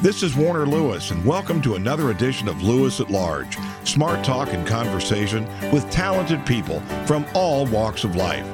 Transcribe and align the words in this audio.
This 0.00 0.22
is 0.22 0.36
Warner 0.36 0.64
Lewis, 0.64 1.10
and 1.10 1.24
welcome 1.24 1.60
to 1.62 1.74
another 1.74 2.12
edition 2.12 2.46
of 2.46 2.62
Lewis 2.62 3.00
at 3.00 3.10
Large 3.10 3.58
smart 3.82 4.24
talk 4.24 4.52
and 4.52 4.64
conversation 4.64 5.44
with 5.72 5.90
talented 5.90 6.46
people 6.46 6.78
from 7.04 7.26
all 7.34 7.66
walks 7.66 8.04
of 8.04 8.14
life. 8.14 8.46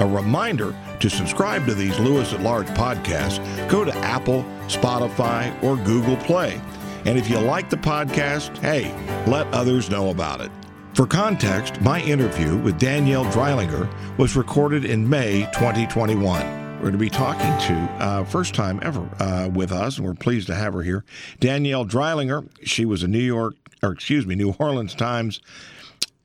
A 0.00 0.06
reminder 0.06 0.76
to 1.00 1.10
subscribe 1.10 1.66
to 1.66 1.74
these 1.74 1.98
Lewis 1.98 2.32
at 2.32 2.40
Large 2.40 2.68
podcasts, 2.68 3.40
go 3.68 3.84
to 3.84 3.92
Apple, 3.96 4.44
Spotify, 4.68 5.52
or 5.60 5.76
Google 5.76 6.16
Play. 6.18 6.60
And 7.04 7.18
if 7.18 7.28
you 7.28 7.40
like 7.40 7.68
the 7.68 7.76
podcast, 7.76 8.56
hey, 8.58 8.94
let 9.28 9.48
others 9.48 9.90
know 9.90 10.10
about 10.10 10.40
it. 10.40 10.52
For 10.94 11.04
context, 11.04 11.80
my 11.80 12.00
interview 12.02 12.56
with 12.58 12.78
Danielle 12.78 13.24
Dreilinger 13.24 13.92
was 14.18 14.36
recorded 14.36 14.84
in 14.84 15.08
May 15.08 15.46
2021. 15.54 16.65
We're 16.76 16.90
going 16.90 16.92
to 16.92 16.98
be 16.98 17.10
talking 17.10 17.40
to, 17.40 17.74
uh, 18.00 18.24
first 18.24 18.54
time 18.54 18.80
ever 18.82 19.08
uh, 19.18 19.48
with 19.48 19.72
us, 19.72 19.96
and 19.96 20.06
we're 20.06 20.14
pleased 20.14 20.46
to 20.48 20.54
have 20.54 20.74
her 20.74 20.82
here. 20.82 21.04
Danielle 21.40 21.86
Dreilinger, 21.86 22.48
she 22.64 22.84
was 22.84 23.02
a 23.02 23.08
New 23.08 23.18
York, 23.18 23.54
or 23.82 23.92
excuse 23.92 24.26
me, 24.26 24.34
New 24.34 24.54
Orleans 24.58 24.94
Times 24.94 25.40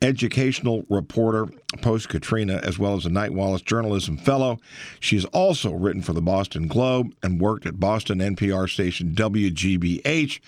educational 0.01 0.83
reporter 0.89 1.47
post 1.81 2.09
Katrina, 2.09 2.59
as 2.63 2.77
well 2.77 2.95
as 2.95 3.05
a 3.05 3.09
Knight 3.09 3.33
Wallace 3.33 3.61
Journalism 3.61 4.17
Fellow. 4.17 4.59
She's 4.99 5.25
also 5.25 5.71
written 5.71 6.01
for 6.01 6.13
the 6.13 6.21
Boston 6.21 6.67
Globe 6.67 7.13
and 7.23 7.39
worked 7.39 7.65
at 7.65 7.79
Boston 7.79 8.19
NPR 8.19 8.69
station 8.69 9.13
WGBH. 9.15 10.39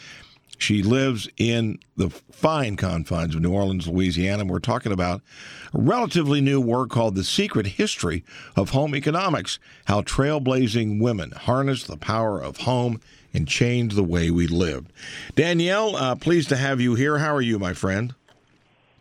She 0.63 0.81
lives 0.81 1.27
in 1.35 1.80
the 1.98 2.09
fine 2.09 2.77
confines 2.77 3.35
of 3.35 3.41
New 3.41 3.52
Orleans, 3.52 3.85
Louisiana. 3.85 4.44
And 4.44 4.49
we're 4.49 4.59
talking 4.59 4.94
about 4.94 5.22
a 5.73 5.81
relatively 5.81 6.39
new 6.39 6.62
work 6.62 6.89
called 6.89 7.16
The 7.16 7.26
Secret 7.26 7.67
History 7.67 8.23
of 8.55 8.70
Home 8.70 8.95
Economics 8.95 9.59
How 9.86 10.03
Trailblazing 10.03 11.02
Women 11.02 11.31
Harness 11.31 11.84
the 11.84 11.98
Power 11.98 12.41
of 12.41 12.59
Home 12.59 13.02
and 13.34 13.45
Change 13.45 13.95
the 13.95 14.05
Way 14.05 14.31
We 14.31 14.48
Live. 14.48 14.86
Danielle, 15.36 15.98
uh, 15.98 16.16
pleased 16.16 16.48
to 16.48 16.55
have 16.55 16.80
you 16.80 16.95
here. 16.95 17.17
How 17.17 17.36
are 17.36 17.41
you, 17.41 17.59
my 17.59 17.73
friend? 17.73 18.16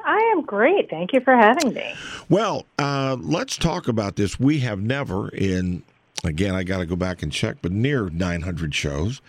I 0.05 0.19
am 0.37 0.43
great. 0.43 0.91
Thank 0.91 1.13
you 1.13 1.21
for 1.21 1.37
having 1.37 1.75
me. 1.75 1.95
Well, 2.29 2.67
uh, 2.77 3.17
let's 3.21 3.57
talk 3.57 3.87
about 3.87 4.17
this. 4.17 4.41
We 4.41 4.59
have 4.59 4.81
never, 4.81 5.29
in, 5.29 5.85
again, 6.25 6.57
I 6.57 6.65
got 6.65 6.79
to 6.79 6.87
go 6.87 6.97
back 6.97 7.23
and 7.23 7.31
check, 7.31 7.59
but 7.63 7.71
near 7.71 8.11
900 8.11 8.75
shows 8.75 9.21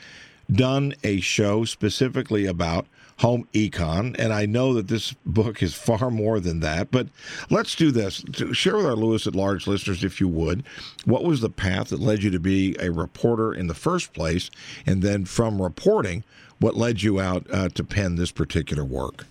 done 0.52 0.94
a 1.04 1.20
show 1.20 1.66
specifically 1.66 2.46
about 2.46 2.86
home 3.20 3.48
econ, 3.54 4.16
and 4.18 4.34
I 4.34 4.46
know 4.46 4.74
that 4.74 4.88
this 4.88 5.14
book 5.26 5.62
is 5.62 5.74
far 5.74 6.10
more 6.10 6.40
than 6.40 6.60
that. 6.62 6.92
But 6.92 7.08
let's 7.50 7.76
do 7.76 7.92
this. 7.92 8.24
Share 8.52 8.78
with 8.78 8.86
our 8.86 8.96
Lewis 8.96 9.28
at 9.28 9.36
Large 9.36 9.68
listeners, 9.68 10.04
if 10.04 10.20
you 10.20 10.28
would, 10.28 10.64
what 11.06 11.24
was 11.24 11.42
the 11.42 11.50
path 11.50 11.90
that 11.90 12.00
led 12.00 12.24
you 12.24 12.32
to 12.32 12.40
be 12.40 12.76
a 12.80 12.92
reporter 12.92 13.54
in 13.54 13.68
the 13.68 13.76
first 13.76 14.14
place, 14.14 14.50
and 14.86 15.02
then 15.02 15.26
from 15.26 15.62
reporting, 15.62 16.24
what 16.60 16.76
led 16.76 17.02
you 17.02 17.20
out 17.20 17.46
uh, 17.52 17.70
to 17.70 17.84
pen 17.84 18.16
this 18.16 18.32
particular 18.32 18.84
work? 18.84 19.26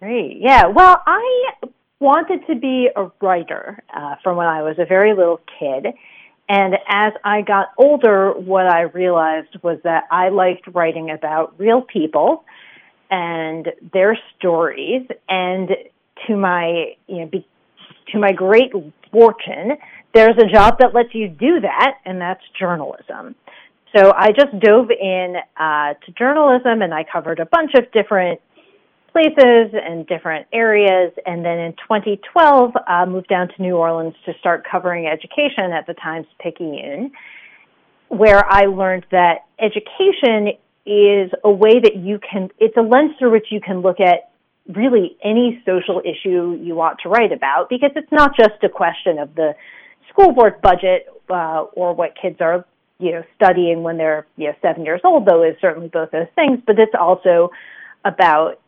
Great. 0.00 0.38
Yeah. 0.40 0.66
Well, 0.66 1.00
I 1.06 1.52
wanted 2.00 2.44
to 2.48 2.56
be 2.56 2.88
a 2.96 3.08
writer 3.20 3.82
uh, 3.94 4.16
from 4.22 4.36
when 4.36 4.48
I 4.48 4.62
was 4.62 4.78
a 4.78 4.84
very 4.84 5.14
little 5.14 5.40
kid. 5.58 5.86
And 6.48 6.74
as 6.88 7.12
I 7.24 7.42
got 7.42 7.68
older, 7.78 8.32
what 8.32 8.66
I 8.66 8.82
realized 8.82 9.56
was 9.62 9.78
that 9.84 10.04
I 10.10 10.28
liked 10.28 10.66
writing 10.74 11.10
about 11.10 11.58
real 11.58 11.80
people 11.80 12.44
and 13.10 13.68
their 13.92 14.18
stories. 14.36 15.06
And 15.28 15.70
to 16.26 16.36
my, 16.36 16.94
you 17.06 17.20
know, 17.20 17.26
be, 17.26 17.46
to 18.12 18.18
my 18.18 18.32
great 18.32 18.72
fortune, 19.10 19.72
there's 20.14 20.36
a 20.38 20.46
job 20.46 20.78
that 20.80 20.94
lets 20.94 21.14
you 21.14 21.28
do 21.28 21.60
that, 21.60 21.94
and 22.04 22.20
that's 22.20 22.42
journalism. 22.58 23.34
So 23.96 24.12
I 24.14 24.28
just 24.32 24.58
dove 24.60 24.90
in 24.90 25.36
uh, 25.58 25.94
to 25.94 26.12
journalism, 26.18 26.82
and 26.82 26.92
I 26.94 27.04
covered 27.04 27.40
a 27.40 27.46
bunch 27.46 27.72
of 27.74 27.90
different 27.92 28.40
places 29.12 29.74
and 29.74 30.06
different 30.06 30.46
areas. 30.52 31.12
And 31.26 31.44
then 31.44 31.58
in 31.58 31.72
2012, 31.72 32.72
uh, 32.86 33.06
moved 33.06 33.28
down 33.28 33.48
to 33.48 33.62
New 33.62 33.76
Orleans 33.76 34.14
to 34.26 34.32
start 34.40 34.64
covering 34.68 35.06
education 35.06 35.72
at 35.72 35.86
the 35.86 35.94
Times 35.94 36.26
Picayune, 36.40 37.12
where 38.08 38.44
I 38.50 38.66
learned 38.66 39.06
that 39.10 39.46
education 39.60 40.58
is 40.84 41.30
a 41.44 41.50
way 41.50 41.78
that 41.80 41.96
you 41.96 42.18
can, 42.18 42.50
it's 42.58 42.76
a 42.76 42.82
lens 42.82 43.12
through 43.18 43.32
which 43.32 43.46
you 43.50 43.60
can 43.60 43.82
look 43.82 44.00
at 44.00 44.32
really 44.74 45.16
any 45.24 45.62
social 45.66 46.00
issue 46.00 46.58
you 46.60 46.74
want 46.74 46.98
to 47.02 47.08
write 47.08 47.32
about 47.32 47.68
because 47.68 47.90
it's 47.96 48.10
not 48.12 48.36
just 48.36 48.62
a 48.62 48.68
question 48.68 49.18
of 49.18 49.34
the 49.34 49.54
school 50.08 50.32
board 50.32 50.60
budget 50.62 51.06
uh, 51.30 51.64
or 51.72 51.94
what 51.94 52.14
kids 52.20 52.36
are 52.40 52.64
you 52.98 53.10
know 53.10 53.22
studying 53.34 53.82
when 53.82 53.98
they're 53.98 54.26
you 54.36 54.46
know 54.46 54.54
seven 54.62 54.84
years 54.84 55.00
old 55.02 55.26
though 55.26 55.42
is 55.42 55.56
certainly 55.60 55.88
both 55.88 56.12
those 56.12 56.28
things 56.36 56.60
but 56.64 56.78
it's 56.78 56.94
also 56.98 57.50
about 58.04 58.60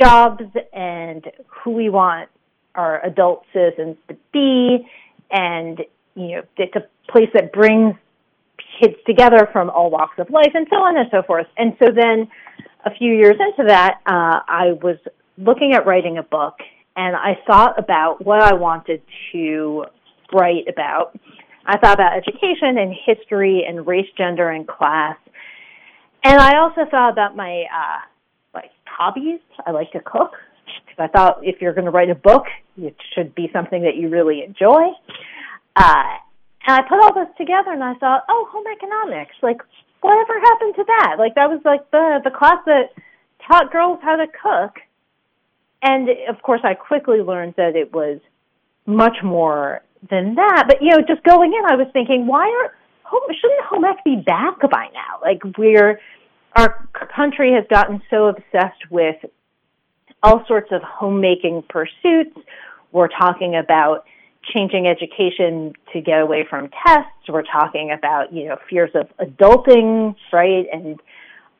jobs 0.00 0.44
and 0.72 1.24
who 1.46 1.72
we 1.72 1.88
want 1.88 2.28
our 2.74 3.04
adult 3.04 3.44
citizens 3.52 3.96
to 4.08 4.16
be. 4.32 4.86
And, 5.30 5.80
you 6.14 6.36
know, 6.36 6.42
it's 6.56 6.76
a 6.76 7.10
place 7.10 7.28
that 7.34 7.52
brings 7.52 7.94
kids 8.80 8.94
together 9.06 9.48
from 9.52 9.70
all 9.70 9.90
walks 9.90 10.18
of 10.18 10.28
life 10.30 10.52
and 10.54 10.66
so 10.70 10.76
on 10.76 10.96
and 10.96 11.08
so 11.10 11.22
forth. 11.22 11.46
And 11.56 11.74
so 11.78 11.86
then 11.94 12.28
a 12.84 12.90
few 12.94 13.12
years 13.12 13.36
into 13.40 13.68
that, 13.68 14.00
uh, 14.06 14.40
I 14.46 14.72
was 14.82 14.98
looking 15.38 15.72
at 15.74 15.86
writing 15.86 16.18
a 16.18 16.22
book 16.22 16.54
and 16.96 17.14
I 17.16 17.38
thought 17.46 17.78
about 17.78 18.24
what 18.24 18.42
I 18.42 18.54
wanted 18.54 19.02
to 19.32 19.84
write 20.32 20.68
about. 20.68 21.18
I 21.66 21.78
thought 21.78 21.94
about 21.94 22.16
education 22.16 22.78
and 22.78 22.94
history 23.04 23.64
and 23.66 23.86
race, 23.86 24.06
gender, 24.16 24.48
and 24.50 24.66
class. 24.66 25.16
And 26.24 26.40
I 26.40 26.58
also 26.58 26.82
thought 26.90 27.12
about 27.12 27.36
my 27.36 27.64
uh, 27.64 28.00
hobbies. 28.96 29.40
I 29.66 29.70
like 29.72 29.92
to 29.92 30.00
cook. 30.00 30.32
I 30.98 31.08
thought 31.08 31.40
if 31.42 31.60
you're 31.60 31.74
going 31.74 31.84
to 31.84 31.90
write 31.90 32.10
a 32.10 32.14
book, 32.14 32.44
it 32.78 32.96
should 33.14 33.34
be 33.34 33.50
something 33.52 33.82
that 33.82 33.96
you 33.96 34.08
really 34.08 34.42
enjoy. 34.42 34.88
Uh, 35.76 36.16
and 36.66 36.74
I 36.74 36.80
put 36.88 37.02
all 37.02 37.14
this 37.14 37.32
together, 37.36 37.72
and 37.72 37.84
I 37.84 37.94
thought, 37.94 38.24
oh, 38.28 38.48
home 38.50 38.64
economics. 38.66 39.34
Like, 39.42 39.58
whatever 40.00 40.40
happened 40.40 40.74
to 40.76 40.84
that? 40.86 41.16
Like, 41.18 41.34
that 41.34 41.50
was 41.50 41.60
like 41.64 41.90
the 41.90 42.20
the 42.24 42.30
class 42.30 42.58
that 42.66 42.90
taught 43.46 43.70
girls 43.70 43.98
how 44.02 44.16
to 44.16 44.26
cook. 44.26 44.80
And 45.82 46.08
of 46.28 46.42
course, 46.42 46.62
I 46.64 46.74
quickly 46.74 47.20
learned 47.20 47.54
that 47.56 47.76
it 47.76 47.92
was 47.92 48.20
much 48.86 49.18
more 49.22 49.82
than 50.10 50.34
that. 50.36 50.64
But 50.66 50.80
you 50.80 50.90
know, 50.90 51.04
just 51.06 51.22
going 51.24 51.52
in, 51.52 51.70
I 51.70 51.76
was 51.76 51.88
thinking, 51.92 52.26
why 52.26 52.48
are 52.48 52.72
home, 53.02 53.28
shouldn't 53.40 53.64
home 53.66 53.84
ec 53.84 54.02
be 54.04 54.16
back 54.16 54.58
by 54.60 54.88
now? 54.94 55.20
Like, 55.22 55.42
we're 55.58 56.00
our 56.56 56.88
country 57.14 57.52
has 57.52 57.64
gotten 57.70 58.02
so 58.10 58.26
obsessed 58.26 58.90
with 58.90 59.16
all 60.22 60.44
sorts 60.48 60.72
of 60.72 60.82
homemaking 60.82 61.62
pursuits. 61.68 62.36
We're 62.92 63.08
talking 63.08 63.56
about 63.56 64.04
changing 64.54 64.86
education 64.86 65.74
to 65.92 66.00
get 66.00 66.20
away 66.20 66.46
from 66.48 66.70
tests. 66.86 67.28
We're 67.28 67.42
talking 67.42 67.92
about, 67.92 68.32
you 68.32 68.48
know, 68.48 68.56
fears 68.70 68.90
of 68.94 69.08
adulting, 69.18 70.16
right? 70.32 70.66
And 70.72 70.98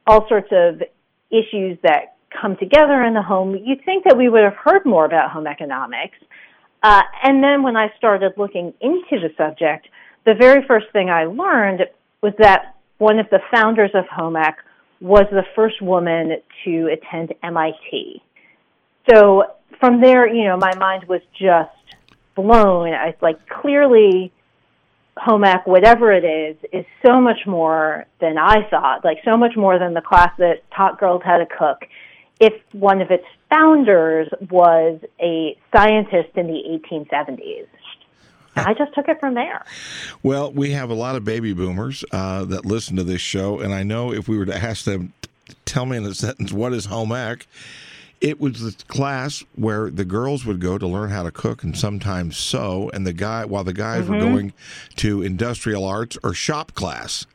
all 0.06 0.26
sorts 0.28 0.48
of 0.50 0.82
issues 1.30 1.78
that 1.82 2.16
come 2.40 2.56
together 2.56 3.02
in 3.02 3.14
the 3.14 3.22
home. 3.22 3.56
You'd 3.62 3.84
think 3.84 4.04
that 4.04 4.16
we 4.16 4.28
would 4.28 4.44
have 4.44 4.56
heard 4.56 4.86
more 4.86 5.04
about 5.04 5.30
home 5.30 5.46
economics. 5.46 6.16
Uh, 6.82 7.02
and 7.22 7.42
then 7.42 7.62
when 7.62 7.76
I 7.76 7.88
started 7.98 8.32
looking 8.36 8.72
into 8.80 9.20
the 9.20 9.30
subject, 9.36 9.88
the 10.24 10.34
very 10.34 10.64
first 10.66 10.86
thing 10.92 11.10
I 11.10 11.24
learned 11.24 11.80
was 12.22 12.32
that 12.38 12.76
one 12.98 13.18
of 13.18 13.28
the 13.30 13.40
founders 13.52 13.90
of 13.94 14.06
home 14.06 14.36
ec 14.36 14.56
was 15.00 15.26
the 15.30 15.44
first 15.54 15.82
woman 15.82 16.36
to 16.64 16.88
attend 16.92 17.34
MIT. 17.42 18.22
So 19.10 19.44
from 19.78 20.00
there, 20.00 20.26
you 20.26 20.44
know, 20.44 20.56
my 20.56 20.74
mind 20.76 21.04
was 21.08 21.20
just 21.38 21.70
blown. 22.34 22.92
I 22.92 23.14
like 23.20 23.38
clearly 23.48 24.32
home 25.16 25.44
ec, 25.44 25.66
whatever 25.66 26.12
it 26.12 26.24
is, 26.24 26.56
is 26.72 26.84
so 27.04 27.20
much 27.20 27.46
more 27.46 28.04
than 28.20 28.36
I 28.38 28.68
thought, 28.68 29.04
like 29.04 29.18
so 29.24 29.36
much 29.36 29.56
more 29.56 29.78
than 29.78 29.94
the 29.94 30.02
class 30.02 30.30
that 30.38 30.62
taught 30.74 31.00
girls 31.00 31.22
how 31.24 31.38
to 31.38 31.46
cook. 31.46 31.88
If 32.38 32.52
one 32.72 33.00
of 33.00 33.10
its 33.10 33.24
founders 33.48 34.28
was 34.50 35.00
a 35.20 35.56
scientist 35.74 36.36
in 36.36 36.46
the 36.46 36.80
1870s. 36.90 37.66
I 38.66 38.74
just 38.74 38.94
took 38.94 39.08
it 39.08 39.20
from 39.20 39.34
there. 39.34 39.64
Well, 40.22 40.52
we 40.52 40.70
have 40.70 40.90
a 40.90 40.94
lot 40.94 41.16
of 41.16 41.24
baby 41.24 41.52
boomers 41.52 42.04
uh, 42.10 42.44
that 42.46 42.64
listen 42.64 42.96
to 42.96 43.04
this 43.04 43.20
show, 43.20 43.60
and 43.60 43.74
I 43.74 43.82
know 43.82 44.12
if 44.12 44.28
we 44.28 44.38
were 44.38 44.46
to 44.46 44.56
ask 44.56 44.84
them, 44.84 45.12
tell 45.64 45.84
me 45.84 45.98
in 45.98 46.04
a 46.04 46.14
sentence, 46.14 46.52
what 46.52 46.72
is 46.72 46.86
home 46.86 47.12
ec? 47.12 47.46
It 48.22 48.40
was 48.40 48.60
the 48.60 48.84
class 48.84 49.44
where 49.56 49.90
the 49.90 50.06
girls 50.06 50.46
would 50.46 50.58
go 50.58 50.78
to 50.78 50.86
learn 50.86 51.10
how 51.10 51.22
to 51.22 51.30
cook 51.30 51.62
and 51.62 51.76
sometimes 51.76 52.38
sew, 52.38 52.90
and 52.94 53.06
the 53.06 53.12
guy 53.12 53.44
while 53.44 53.64
the 53.64 53.74
guys 53.74 54.04
mm-hmm. 54.04 54.14
were 54.14 54.20
going 54.20 54.52
to 54.96 55.22
industrial 55.22 55.84
arts 55.84 56.16
or 56.24 56.32
shop 56.32 56.72
class 56.72 57.26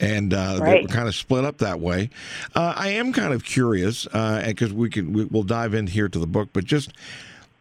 and 0.00 0.34
uh, 0.34 0.58
right. 0.60 0.74
they 0.74 0.82
were 0.82 0.88
kind 0.88 1.06
of 1.06 1.14
split 1.14 1.44
up 1.44 1.58
that 1.58 1.78
way. 1.78 2.10
Uh, 2.54 2.74
I 2.76 2.88
am 2.88 3.12
kind 3.12 3.32
of 3.32 3.44
curious 3.44 4.04
because 4.04 4.72
uh, 4.72 4.74
we 4.74 4.90
can 4.90 5.12
we, 5.12 5.24
will 5.26 5.44
dive 5.44 5.72
in 5.72 5.86
here 5.86 6.08
to 6.08 6.18
the 6.18 6.26
book, 6.26 6.48
but 6.52 6.64
just 6.64 6.92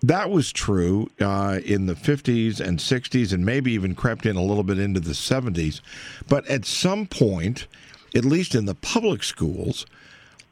that 0.03 0.29
was 0.29 0.51
true 0.51 1.09
uh, 1.21 1.61
in 1.65 1.85
the 1.85 1.93
50s 1.93 2.59
and 2.59 2.77
60s, 2.77 3.31
and 3.31 3.45
maybe 3.45 3.71
even 3.71 3.95
crept 3.95 4.25
in 4.25 4.35
a 4.35 4.43
little 4.43 4.63
bit 4.63 4.77
into 4.77 4.99
the 4.99 5.13
70s. 5.13 5.79
But 6.27 6.45
at 6.47 6.65
some 6.65 7.07
point, 7.07 7.67
at 8.13 8.25
least 8.25 8.53
in 8.53 8.65
the 8.65 8.75
public 8.75 9.23
schools, 9.23 9.85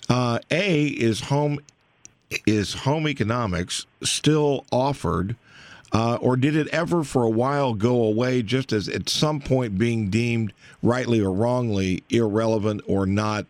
uh, 0.10 0.40
a 0.50 0.86
is 0.86 1.22
home 1.22 1.60
is 2.48 2.74
home 2.74 3.10
economics 3.10 3.86
still 4.02 4.66
offered, 4.72 5.36
uh, 5.92 6.18
or 6.22 6.38
did 6.38 6.56
it 6.56 6.68
ever 6.70 7.04
for 7.04 7.24
a 7.24 7.30
while 7.30 7.74
go 7.74 8.04
away, 8.04 8.42
just 8.42 8.72
as 8.72 8.88
at 8.88 9.10
some 9.10 9.42
point 9.42 9.78
being 9.78 10.10
deemed 10.10 10.54
rightly 10.82 11.20
or 11.20 11.34
wrongly 11.34 12.04
irrelevant 12.10 12.82
or 12.88 13.06
not 13.06 13.46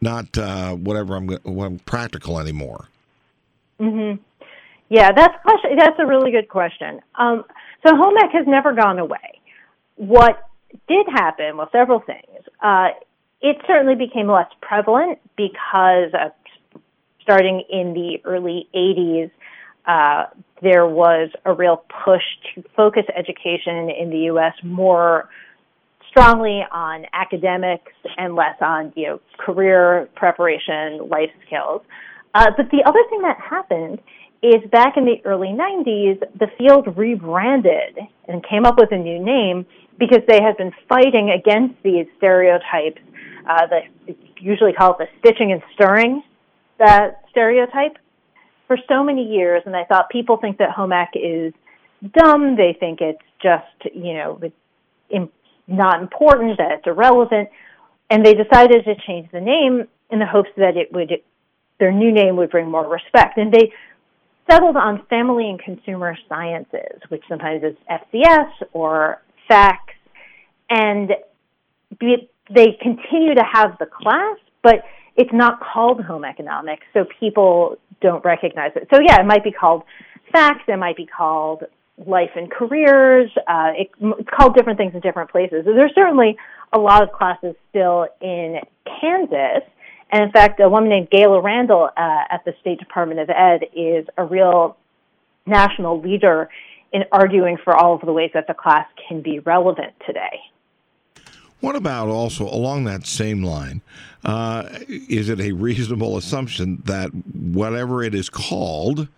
not 0.00 0.36
uh, 0.36 0.74
whatever 0.74 1.14
I'm, 1.14 1.28
what 1.28 1.66
I'm 1.66 1.78
practical 1.78 2.40
anymore? 2.40 2.88
Mm-hmm. 3.80 4.20
Yeah, 4.90 5.12
that's 5.12 5.34
question. 5.42 5.70
That's 5.78 5.98
a 6.00 6.06
really 6.06 6.32
good 6.32 6.48
question. 6.48 7.00
Um, 7.14 7.44
so 7.86 7.96
home 7.96 8.14
ec 8.18 8.32
has 8.32 8.46
never 8.46 8.74
gone 8.74 8.98
away. 8.98 9.40
What 9.94 10.42
did 10.88 11.06
happen? 11.08 11.56
Well, 11.56 11.68
several 11.72 12.00
things. 12.00 12.44
Uh, 12.60 12.88
it 13.40 13.56
certainly 13.66 13.94
became 13.94 14.26
less 14.28 14.50
prevalent 14.60 15.18
because 15.36 16.12
starting 17.22 17.62
in 17.70 17.94
the 17.94 18.18
early 18.24 18.68
80s, 18.74 19.30
uh, 19.86 20.24
there 20.60 20.86
was 20.86 21.30
a 21.44 21.52
real 21.54 21.84
push 22.04 22.22
to 22.54 22.64
focus 22.76 23.04
education 23.16 23.90
in 23.90 24.10
the 24.10 24.24
U.S. 24.32 24.54
more 24.64 25.30
strongly 26.08 26.62
on 26.72 27.06
academics 27.12 27.92
and 28.18 28.34
less 28.34 28.56
on 28.60 28.92
you 28.96 29.06
know 29.06 29.20
career 29.38 30.08
preparation, 30.16 31.08
life 31.08 31.30
skills. 31.46 31.82
Uh, 32.34 32.50
but 32.56 32.66
the 32.70 32.82
other 32.84 33.00
thing 33.08 33.22
that 33.22 33.38
happened 33.38 34.00
is 34.42 34.62
back 34.70 34.96
in 34.96 35.04
the 35.04 35.20
early 35.24 35.48
90s, 35.48 36.20
the 36.38 36.48
field 36.56 36.96
rebranded 36.96 37.98
and 38.26 38.44
came 38.48 38.64
up 38.64 38.78
with 38.78 38.90
a 38.92 38.96
new 38.96 39.22
name 39.22 39.66
because 39.98 40.20
they 40.26 40.40
had 40.42 40.56
been 40.56 40.72
fighting 40.88 41.30
against 41.30 41.74
these 41.82 42.06
stereotypes. 42.16 43.00
Uh, 43.48 43.66
the 43.66 44.14
usually 44.40 44.72
call 44.72 44.92
it 44.92 44.98
the 44.98 45.06
stitching 45.18 45.52
and 45.52 45.62
stirring 45.74 46.22
that 46.78 47.22
stereotype 47.30 47.98
for 48.66 48.78
so 48.88 49.04
many 49.04 49.24
years, 49.24 49.62
and 49.66 49.76
I 49.76 49.84
thought 49.84 50.08
people 50.08 50.38
think 50.38 50.58
that 50.58 50.70
home 50.70 50.92
ec 50.92 51.10
is 51.14 51.52
dumb. 52.14 52.56
They 52.56 52.76
think 52.78 53.00
it's 53.00 53.18
just 53.42 53.94
you 53.94 54.14
know 54.14 54.40
not 55.66 56.02
important, 56.02 56.58
that 56.58 56.72
it's 56.72 56.86
irrelevant, 56.86 57.48
and 58.08 58.24
they 58.24 58.34
decided 58.34 58.84
to 58.84 58.94
change 59.06 59.30
the 59.32 59.40
name 59.40 59.86
in 60.10 60.18
the 60.18 60.26
hopes 60.26 60.50
that 60.56 60.76
it 60.76 60.92
would 60.92 61.12
their 61.78 61.92
new 61.92 62.12
name 62.12 62.36
would 62.36 62.50
bring 62.50 62.70
more 62.70 62.88
respect. 62.88 63.38
And 63.38 63.52
they 63.52 63.72
settled 64.50 64.76
on 64.76 65.04
family 65.08 65.48
and 65.48 65.60
consumer 65.60 66.16
sciences, 66.28 67.00
which 67.08 67.22
sometimes 67.28 67.62
is 67.62 67.76
FCS 67.90 68.50
or 68.72 69.22
FACS, 69.50 69.76
and 70.68 71.10
they 72.00 72.78
continue 72.80 73.34
to 73.34 73.44
have 73.52 73.76
the 73.78 73.86
class, 73.86 74.36
but 74.62 74.82
it's 75.16 75.30
not 75.32 75.60
called 75.60 76.02
home 76.02 76.24
economics, 76.24 76.84
so 76.92 77.04
people 77.18 77.76
don't 78.00 78.24
recognize 78.24 78.72
it. 78.74 78.88
So 78.92 79.00
yeah, 79.00 79.20
it 79.20 79.26
might 79.26 79.44
be 79.44 79.52
called 79.52 79.82
FACS, 80.34 80.60
it 80.68 80.78
might 80.78 80.96
be 80.96 81.06
called 81.06 81.64
life 82.06 82.30
and 82.34 82.50
careers. 82.50 83.30
Uh, 83.46 83.72
it, 83.76 83.90
it's 84.00 84.28
called 84.34 84.54
different 84.54 84.78
things 84.78 84.94
in 84.94 85.00
different 85.00 85.30
places. 85.30 85.64
So 85.66 85.74
there's 85.74 85.94
certainly 85.94 86.36
a 86.72 86.78
lot 86.78 87.02
of 87.02 87.12
classes 87.12 87.54
still 87.68 88.06
in 88.20 88.60
Kansas 89.00 89.68
and 90.12 90.24
in 90.24 90.32
fact, 90.32 90.60
a 90.60 90.68
woman 90.68 90.88
named 90.88 91.10
Gayla 91.10 91.42
Randel 91.42 91.88
uh, 91.96 92.24
at 92.30 92.44
the 92.44 92.54
State 92.60 92.78
Department 92.78 93.20
of 93.20 93.30
Ed 93.30 93.66
is 93.74 94.06
a 94.16 94.24
real 94.24 94.76
national 95.46 96.00
leader 96.00 96.48
in 96.92 97.04
arguing 97.12 97.56
for 97.62 97.74
all 97.74 97.94
of 97.94 98.00
the 98.00 98.12
ways 98.12 98.30
that 98.34 98.46
the 98.46 98.54
class 98.54 98.86
can 99.08 99.22
be 99.22 99.38
relevant 99.38 99.92
today. 100.06 100.40
What 101.60 101.76
about 101.76 102.08
also 102.08 102.44
along 102.44 102.84
that 102.84 103.06
same 103.06 103.42
line? 103.42 103.82
Uh, 104.24 104.68
is 104.88 105.28
it 105.28 105.40
a 105.40 105.52
reasonable 105.52 106.16
assumption 106.16 106.82
that 106.86 107.10
whatever 107.10 108.02
it 108.02 108.14
is 108.14 108.28
called 108.30 109.08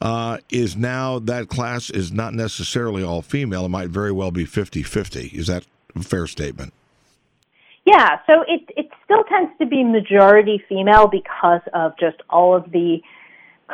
uh, 0.00 0.38
is 0.50 0.76
now 0.76 1.18
that 1.20 1.48
class 1.48 1.88
is 1.88 2.12
not 2.12 2.34
necessarily 2.34 3.02
all 3.02 3.22
female? 3.22 3.64
It 3.64 3.70
might 3.70 3.88
very 3.88 4.12
well 4.12 4.32
be 4.32 4.44
50 4.44 4.82
50. 4.82 5.28
Is 5.28 5.46
that 5.46 5.64
a 5.94 6.02
fair 6.02 6.26
statement? 6.26 6.74
Yeah, 7.88 8.18
so 8.26 8.42
it 8.46 8.68
it 8.76 8.90
still 9.02 9.24
tends 9.24 9.50
to 9.60 9.66
be 9.66 9.82
majority 9.82 10.62
female 10.68 11.06
because 11.06 11.62
of 11.72 11.92
just 11.98 12.18
all 12.28 12.54
of 12.54 12.70
the 12.70 12.98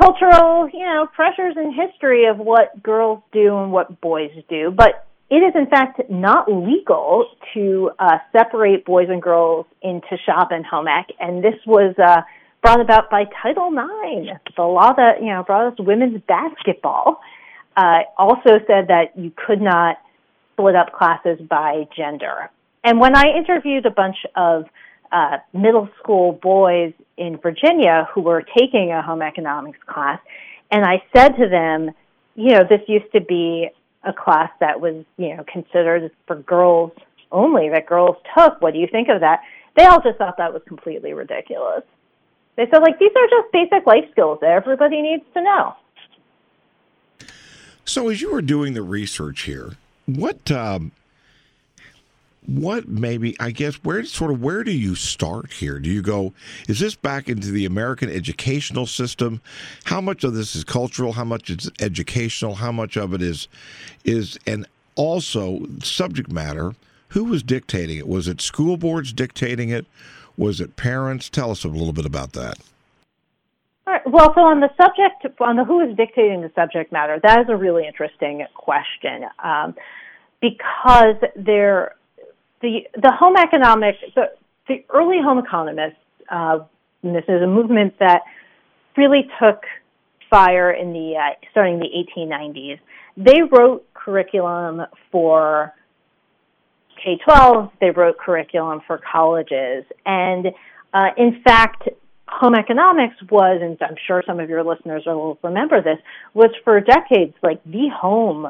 cultural, 0.00 0.69
you 0.72 0.84
know, 0.84 1.08
pressures 1.12 1.55
and 1.56 1.75
history 1.75 2.26
of 2.26 2.38
what 2.38 2.81
girls 2.81 3.22
do 3.32 3.56
and 3.56 3.72
what 3.72 4.00
boys 4.00 4.31
do. 4.49 4.70
But 4.70 5.05
it 5.31 5.43
is 5.43 5.52
in 5.56 5.66
fact 5.66 6.00
not 6.08 6.46
legal 6.49 7.26
to 7.55 7.90
uh, 7.99 8.19
separate 8.31 8.84
boys 8.84 9.08
and 9.11 9.20
girls 9.20 9.66
into 9.82 10.16
shop 10.25 10.52
and 10.52 10.64
home 10.64 10.87
ec, 10.87 11.08
and 11.19 11.43
this 11.43 11.58
was 11.66 11.93
uh, 11.99 12.20
brought 12.62 12.81
about 12.81 13.11
by 13.11 13.25
Title 13.43 13.66
IX, 13.66 14.31
the 14.56 14.62
law 14.62 14.93
that 14.93 15.22
you 15.22 15.31
know 15.31 15.43
brought 15.43 15.72
us 15.72 15.78
women's 15.81 16.20
basketball. 16.28 17.20
Uh, 17.76 18.02
also 18.16 18.61
said 18.69 18.87
that 18.87 19.06
you 19.16 19.32
could 19.34 19.61
not 19.61 19.96
split 20.52 20.76
up 20.76 20.93
classes 20.93 21.40
by 21.49 21.88
gender. 21.96 22.49
And 22.85 23.01
when 23.01 23.17
I 23.17 23.25
interviewed 23.37 23.87
a 23.87 23.91
bunch 23.91 24.19
of 24.37 24.67
uh, 25.11 25.39
middle 25.55 25.89
school 25.99 26.33
boys 26.33 26.93
in 27.17 27.39
Virginia 27.39 28.07
who 28.15 28.21
were 28.21 28.43
taking 28.57 28.93
a 28.93 29.03
home 29.03 29.23
economics 29.23 29.79
class, 29.87 30.21
and 30.71 30.85
I 30.85 31.03
said 31.17 31.31
to 31.39 31.49
them, 31.49 31.91
you 32.37 32.51
know, 32.51 32.65
this 32.69 32.81
used 32.87 33.11
to 33.13 33.21
be 33.21 33.69
a 34.03 34.13
class 34.13 34.51
that 34.61 34.81
was, 34.81 35.05
you 35.17 35.35
know, 35.35 35.45
considered 35.51 36.11
for 36.27 36.37
girls 36.37 36.93
only, 37.33 37.71
that 37.71 37.87
girls 37.87 38.17
took. 38.37 38.61
What 38.61 38.75
do 38.75 38.81
you 38.81 38.87
think 38.87 39.09
of 39.09 39.21
that? 39.21 39.41
They 39.77 39.85
all 39.87 40.01
just 40.03 40.19
thought 40.19 40.37
that 40.37 40.53
was 40.53 40.63
completely 40.67 41.15
ridiculous. 41.15 41.83
They 42.57 42.67
said, 42.71 42.79
like, 42.79 42.99
these 42.99 43.11
are 43.17 43.27
just 43.29 43.53
basic 43.53 43.87
life 43.87 44.05
skills 44.13 44.39
that 44.41 44.51
everybody 44.51 45.01
needs 45.03 45.25
to 45.35 45.43
know. 45.43 45.75
So, 47.85 48.09
as 48.09 48.21
you 48.21 48.33
were 48.33 48.43
doing 48.43 48.75
the 48.75 48.83
research 48.83 49.43
here, 49.43 49.73
what 50.07 50.51
um, 50.51 50.93
what 52.46 52.88
maybe 52.88 53.37
I 53.41 53.50
guess 53.50 53.76
where 53.76 54.05
sort 54.05 54.31
of 54.31 54.43
where 54.43 54.64
do 54.64 54.73
you 54.73 54.94
start 54.94 55.52
here? 55.52 55.79
Do 55.79 55.91
you 55.91 56.02
go 56.02 56.32
is 56.69 56.81
this 56.81 56.94
back 56.94 57.29
into 57.29 57.50
the 57.50 57.64
American 57.64 58.11
educational 58.11 58.87
system? 58.87 59.41
How 59.85 60.00
much 60.00 60.25
of 60.25 60.35
this 60.35 60.55
is 60.55 60.64
cultural? 60.64 61.12
How 61.12 61.25
much 61.25 61.50
is 61.50 61.70
educational? 61.81 62.56
How 62.56 62.73
much 62.73 62.96
of 62.96 63.14
it 63.14 63.23
is 63.23 63.49
is 64.05 64.38
and 64.46 64.67
also 64.94 65.67
subject 65.82 66.31
matter? 66.31 66.75
Who 67.08 67.25
was 67.25 67.43
dictating 67.43 67.99
it? 67.99 68.08
Was 68.08 68.29
it 68.29 68.41
school 68.41 68.76
boards 68.76 69.12
dictating 69.12 69.70
it? 69.70 69.87
Was 70.37 70.61
it 70.61 70.76
parents? 70.76 71.31
Tell 71.31 71.50
us 71.50 71.64
a 71.64 71.69
little 71.69 71.93
bit 71.93 72.06
about 72.06 72.33
that. 72.33 72.59
All 73.87 73.92
right. 73.92 74.02
Well, 74.11 74.33
so 74.35 74.40
on 74.40 74.61
the 74.61 74.71
subject, 74.80 75.40
on 75.40 75.57
the 75.57 75.64
who 75.64 75.80
is 75.80 75.97
dictating 75.97 76.40
the 76.40 76.50
subject 76.54 76.90
matter, 76.90 77.21
that 77.23 77.40
is 77.40 77.47
a 77.49 77.57
really 77.57 77.87
interesting 77.87 78.45
question 78.54 79.26
um, 79.42 79.75
because 80.40 81.16
there 81.37 81.95
the 82.64 83.00
the 83.00 83.12
home 83.12 83.37
economics, 83.37 83.99
the, 84.14 84.33
the 84.68 84.85
early 84.88 85.18
home 85.23 85.38
economists, 85.38 85.99
uh, 86.30 86.59
this 87.02 87.25
is 87.28 87.42
a 87.42 87.47
movement 87.47 87.94
that 88.00 88.23
really 88.97 89.28
took 89.40 89.62
fire 90.30 90.71
in 90.71 90.92
the 90.92 91.14
uh, 91.16 91.35
starting 91.50 91.78
the 91.78 91.88
1890s. 92.18 92.80
They 93.16 93.42
wrote 93.42 93.87
curriculum 93.92 94.83
for 95.12 95.75
K-12. 97.04 97.71
They 97.80 97.90
wrote 97.90 98.16
curriculum 98.18 98.80
for 98.87 98.99
colleges, 99.12 99.85
and 100.06 100.47
uh, 100.94 101.09
in 101.18 101.42
fact, 101.44 101.88
home 102.26 102.54
economics 102.54 103.16
was, 103.30 103.61
and 103.62 103.76
I'm 103.83 103.97
sure 104.06 104.23
some 104.26 104.40
of 104.40 104.49
your 104.49 104.64
listeners 104.64 105.02
will 105.04 105.38
remember 105.42 105.83
this, 105.83 105.99
was 106.33 106.50
for 106.64 106.80
decades 106.80 107.35
like 107.42 107.62
the 107.64 107.90
home, 107.94 108.47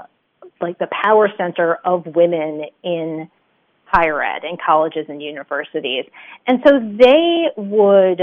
like 0.61 0.79
the 0.79 0.89
power 1.03 1.29
center 1.37 1.79
of 1.85 2.07
women 2.07 2.67
in 2.85 3.29
higher 3.95 4.23
ed 4.23 4.45
in 4.45 4.57
colleges 4.65 5.07
and 5.09 5.23
universities. 5.23 6.05
And 6.47 6.61
so 6.67 6.79
they 6.81 7.47
would 7.57 8.21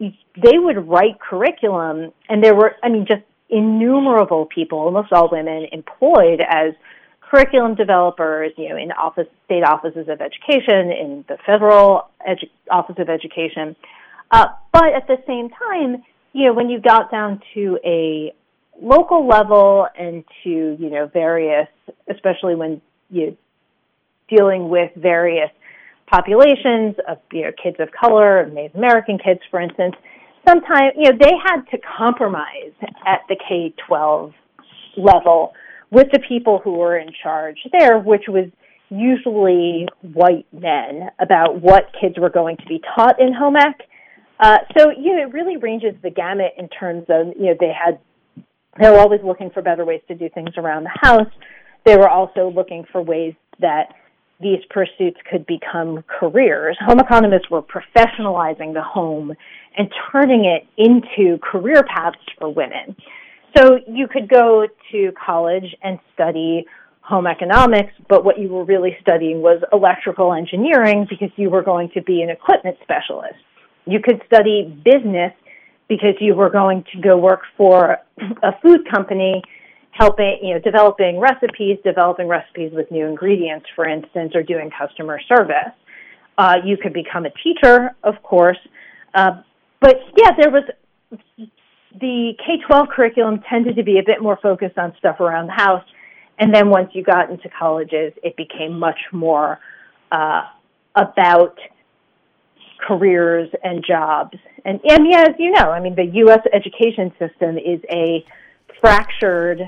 they 0.00 0.58
would 0.58 0.88
write 0.88 1.20
curriculum 1.20 2.12
and 2.28 2.42
there 2.42 2.54
were 2.54 2.76
I 2.82 2.88
mean 2.88 3.06
just 3.08 3.22
innumerable 3.48 4.46
people, 4.46 4.78
almost 4.78 5.12
all 5.12 5.28
women 5.30 5.66
employed 5.70 6.40
as 6.40 6.72
curriculum 7.20 7.74
developers, 7.74 8.52
you 8.56 8.68
know, 8.68 8.76
in 8.76 8.90
office 8.92 9.28
state 9.44 9.62
offices 9.62 10.08
of 10.08 10.20
education, 10.20 10.90
in 10.90 11.24
the 11.28 11.36
federal 11.46 12.08
edu- 12.28 12.50
office 12.70 12.96
of 12.98 13.08
education. 13.08 13.76
Uh, 14.30 14.46
but 14.72 14.94
at 14.94 15.06
the 15.06 15.16
same 15.26 15.50
time, 15.50 16.02
you 16.32 16.46
know, 16.46 16.54
when 16.54 16.68
you 16.70 16.80
got 16.80 17.10
down 17.10 17.40
to 17.54 17.78
a 17.84 18.34
local 18.80 19.28
level 19.28 19.86
and 19.98 20.24
to 20.42 20.50
you 20.50 20.90
know 20.90 21.06
various, 21.06 21.68
especially 22.08 22.54
when 22.54 22.80
you 23.10 23.36
dealing 24.34 24.68
with 24.68 24.90
various 24.96 25.50
populations 26.10 26.96
of 27.08 27.18
you 27.32 27.42
know 27.42 27.50
kids 27.62 27.76
of 27.80 27.88
color, 27.92 28.48
Native 28.52 28.76
American 28.76 29.18
kids, 29.18 29.40
for 29.50 29.60
instance. 29.60 29.94
Sometimes 30.48 30.92
you 30.96 31.10
know 31.10 31.16
they 31.20 31.32
had 31.44 31.62
to 31.70 31.78
compromise 31.98 32.74
at 33.06 33.20
the 33.28 33.36
K-12 33.48 34.32
level 34.96 35.52
with 35.90 36.08
the 36.12 36.20
people 36.26 36.60
who 36.62 36.72
were 36.72 36.98
in 36.98 37.08
charge 37.22 37.58
there, 37.72 37.98
which 37.98 38.24
was 38.28 38.48
usually 38.92 39.86
white 40.02 40.46
men, 40.52 41.08
about 41.18 41.60
what 41.60 41.84
kids 41.98 42.16
were 42.18 42.30
going 42.30 42.56
to 42.58 42.66
be 42.66 42.80
taught 42.94 43.20
in 43.20 43.32
home 43.32 43.56
ec. 43.56 43.80
Uh, 44.38 44.58
so, 44.76 44.90
you 44.90 45.16
know, 45.16 45.22
it 45.22 45.32
really 45.32 45.56
ranges 45.56 45.94
the 46.02 46.10
gamut 46.10 46.52
in 46.58 46.68
terms 46.68 47.04
of, 47.08 47.28
you 47.38 47.46
know, 47.46 47.54
they 47.58 47.72
had, 47.72 47.98
they 48.80 48.90
were 48.90 48.98
always 48.98 49.20
looking 49.24 49.50
for 49.50 49.62
better 49.62 49.84
ways 49.84 50.00
to 50.08 50.14
do 50.14 50.28
things 50.34 50.50
around 50.56 50.84
the 50.84 50.98
house. 51.00 51.30
They 51.86 51.96
were 51.96 52.08
also 52.08 52.52
looking 52.54 52.84
for 52.90 53.00
ways 53.02 53.34
that 53.60 53.94
these 54.42 54.60
pursuits 54.70 55.18
could 55.30 55.46
become 55.46 56.04
careers. 56.06 56.76
Home 56.80 56.98
economists 56.98 57.50
were 57.50 57.62
professionalizing 57.62 58.74
the 58.74 58.82
home 58.82 59.32
and 59.76 59.88
turning 60.10 60.44
it 60.44 60.66
into 60.76 61.38
career 61.38 61.82
paths 61.84 62.18
for 62.38 62.52
women. 62.52 62.96
So 63.56 63.78
you 63.86 64.08
could 64.08 64.28
go 64.28 64.66
to 64.92 65.12
college 65.24 65.74
and 65.82 65.98
study 66.14 66.66
home 67.02 67.26
economics, 67.26 67.92
but 68.08 68.24
what 68.24 68.38
you 68.38 68.48
were 68.48 68.64
really 68.64 68.96
studying 69.00 69.42
was 69.42 69.62
electrical 69.72 70.32
engineering 70.32 71.06
because 71.08 71.30
you 71.36 71.50
were 71.50 71.62
going 71.62 71.90
to 71.94 72.02
be 72.02 72.22
an 72.22 72.30
equipment 72.30 72.76
specialist. 72.82 73.34
You 73.86 74.00
could 74.00 74.22
study 74.26 74.80
business 74.84 75.32
because 75.88 76.14
you 76.20 76.34
were 76.34 76.48
going 76.48 76.84
to 76.94 77.00
go 77.00 77.18
work 77.18 77.40
for 77.56 77.98
a 78.42 78.52
food 78.62 78.88
company 78.90 79.42
helping, 79.92 80.38
you 80.42 80.54
know, 80.54 80.60
developing 80.60 81.20
recipes, 81.20 81.78
developing 81.84 82.26
recipes 82.26 82.72
with 82.72 82.90
new 82.90 83.06
ingredients, 83.06 83.66
for 83.76 83.86
instance, 83.86 84.32
or 84.34 84.42
doing 84.42 84.70
customer 84.76 85.20
service. 85.28 85.72
Uh, 86.38 86.56
you 86.64 86.76
could 86.76 86.92
become 86.92 87.26
a 87.26 87.30
teacher, 87.44 87.94
of 88.02 88.14
course. 88.22 88.58
Uh, 89.14 89.42
but 89.80 89.96
yeah, 90.16 90.30
there 90.38 90.50
was 90.50 90.64
the 92.00 92.32
K 92.38 92.58
12 92.66 92.88
curriculum 92.88 93.42
tended 93.48 93.76
to 93.76 93.82
be 93.82 93.98
a 93.98 94.02
bit 94.04 94.22
more 94.22 94.38
focused 94.42 94.78
on 94.78 94.94
stuff 94.98 95.20
around 95.20 95.48
the 95.48 95.52
house. 95.52 95.84
And 96.38 96.54
then 96.54 96.70
once 96.70 96.90
you 96.94 97.04
got 97.04 97.30
into 97.30 97.48
colleges, 97.50 98.14
it 98.22 98.36
became 98.36 98.78
much 98.78 98.98
more 99.12 99.60
uh, 100.10 100.42
about 100.96 101.58
careers 102.86 103.50
and 103.62 103.84
jobs. 103.86 104.36
And, 104.64 104.80
and 104.88 105.06
yeah, 105.08 105.22
as 105.28 105.34
you 105.38 105.50
know, 105.50 105.70
I 105.70 105.80
mean, 105.80 105.94
the 105.94 106.06
U.S. 106.14 106.40
education 106.52 107.12
system 107.18 107.58
is 107.58 107.80
a 107.90 108.24
fractured 108.80 109.60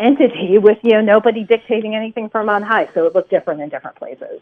entity 0.00 0.58
with 0.58 0.78
you 0.82 0.92
know 0.92 1.00
nobody 1.00 1.44
dictating 1.44 1.94
anything 1.94 2.28
from 2.28 2.48
on 2.48 2.62
high. 2.62 2.88
So 2.94 3.06
it 3.06 3.14
looked 3.14 3.30
different 3.30 3.60
in 3.60 3.68
different 3.68 3.96
places. 3.96 4.40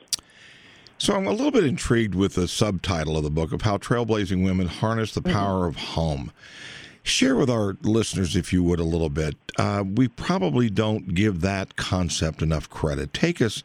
So 0.99 1.14
I'm 1.14 1.26
a 1.26 1.32
little 1.32 1.50
bit 1.50 1.64
intrigued 1.64 2.14
with 2.14 2.35
the 2.35 2.47
subtitle 2.47 3.16
of 3.16 3.25
the 3.25 3.30
book 3.30 3.52
of 3.52 3.62
how 3.62 3.76
trailblazing 3.76 4.44
women 4.44 4.68
harness 4.68 5.12
the 5.12 5.21
mm-hmm. 5.21 5.32
power 5.32 5.61
mm-hmm. 5.61 5.68
of 5.71 5.76
home. 5.76 6.32
Share 7.04 7.35
with 7.35 7.50
our 7.50 7.76
listeners, 7.82 8.37
if 8.37 8.52
you 8.52 8.62
would, 8.62 8.78
a 8.78 8.85
little 8.85 9.09
bit. 9.09 9.35
Uh, 9.59 9.82
we 9.85 10.06
probably 10.06 10.71
don't 10.71 11.16
give 11.16 11.40
that 11.40 11.75
concept 11.75 12.40
enough 12.40 12.71
credit. 12.71 13.12
Take 13.12 13.42
us 13.42 13.64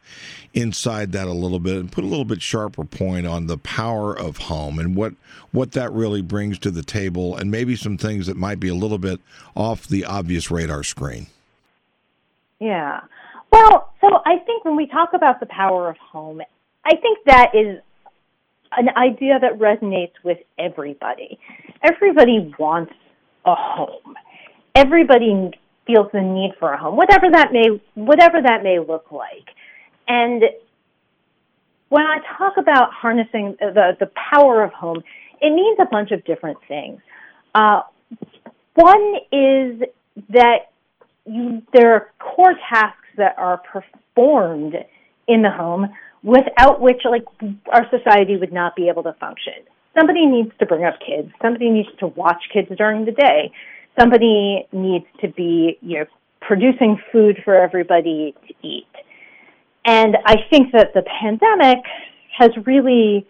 inside 0.56 1.12
that 1.12 1.28
a 1.28 1.34
little 1.34 1.60
bit 1.60 1.76
and 1.76 1.92
put 1.92 2.04
a 2.04 2.08
little 2.08 2.26
bit 2.26 2.42
sharper 2.42 2.84
point 2.84 3.28
on 3.28 3.46
the 3.46 3.60
power 3.60 4.18
of 4.18 4.38
home 4.38 4.80
and 4.80 4.96
what 4.96 5.14
what 5.52 5.74
that 5.74 5.94
really 5.94 6.24
brings 6.24 6.58
to 6.58 6.72
the 6.72 6.82
table, 6.82 7.38
and 7.38 7.52
maybe 7.52 7.76
some 7.76 8.00
things 8.00 8.26
that 8.26 8.36
might 8.36 8.60
be 8.60 8.70
a 8.70 8.76
little 8.76 8.98
bit 8.98 9.22
off 9.56 9.88
the 9.88 10.04
obvious 10.04 10.50
radar 10.50 10.84
screen. 10.84 11.28
Yeah. 12.60 13.02
Well, 13.52 13.94
so 14.02 14.22
I 14.26 14.38
think 14.46 14.66
when 14.66 14.76
we 14.76 14.88
talk 14.88 15.10
about 15.14 15.40
the 15.40 15.46
power 15.46 15.90
of 15.90 15.98
home, 15.98 16.42
I 16.86 16.96
think 16.96 17.20
that 17.26 17.52
is 17.54 17.80
an 18.76 18.90
idea 18.98 19.40
that 19.40 19.58
resonates 19.60 20.14
with 20.24 20.38
everybody. 20.58 21.40
Everybody 21.84 22.54
wants 22.60 22.94
a 23.46 23.56
home. 23.56 24.16
Everybody 24.76 25.52
feels 25.86 26.08
the 26.12 26.22
need 26.22 26.52
for 26.60 26.74
a 26.74 26.78
home, 26.78 26.98
whatever 26.98 27.28
that 27.32 27.54
may 27.54 27.82
whatever 27.96 28.42
that 28.42 28.62
may 28.64 28.80
look 28.80 29.12
like. 29.12 29.48
And 30.08 30.44
when 31.90 32.06
I 32.06 32.20
talk 32.38 32.58
about 32.58 32.92
harnessing 32.92 33.56
the, 33.60 33.96
the 34.00 34.12
power 34.32 34.64
of 34.64 34.74
home, 34.74 35.02
it 35.42 35.52
means 35.52 35.78
a 35.80 35.86
bunch 35.86 36.12
of 36.12 36.24
different 36.26 36.58
things. 36.68 37.00
Uh, 37.56 37.82
one 38.76 39.16
is 39.32 39.82
that 40.30 40.72
you, 41.28 41.62
there 41.74 41.94
are 41.94 42.12
core 42.20 42.56
tasks 42.70 43.08
that 43.18 43.36
are 43.38 43.58
performed 43.58 44.76
in 45.28 45.42
the 45.42 45.50
home 45.50 45.88
without 46.24 46.82
which 46.82 47.02
like 47.10 47.24
our 47.72 47.86
society 47.90 48.38
would 48.38 48.54
not 48.54 48.76
be 48.76 48.90
able 48.90 49.04
to 49.04 49.14
function. 49.20 49.54
Somebody 49.98 50.26
needs 50.26 50.52
to 50.60 50.66
bring 50.66 50.86
up 50.86 50.96
kids. 51.00 51.32
Somebody 51.42 51.70
needs 51.70 51.90
to 52.00 52.08
watch 52.08 52.42
kids 52.54 52.70
during 52.78 53.06
the 53.06 53.12
day. 53.12 53.52
Somebody 54.00 54.68
needs 54.72 55.06
to 55.22 55.30
be, 55.30 55.78
you 55.82 56.00
know, 56.00 56.06
producing 56.42 57.00
food 57.12 57.38
for 57.44 57.56
everybody 57.56 58.36
to 58.48 58.68
eat. 58.68 58.88
And 59.86 60.18
I 60.26 60.36
think 60.52 60.72
that 60.74 60.90
the 60.94 61.04
pandemic 61.22 61.80
has 62.38 62.52
really 62.66 63.26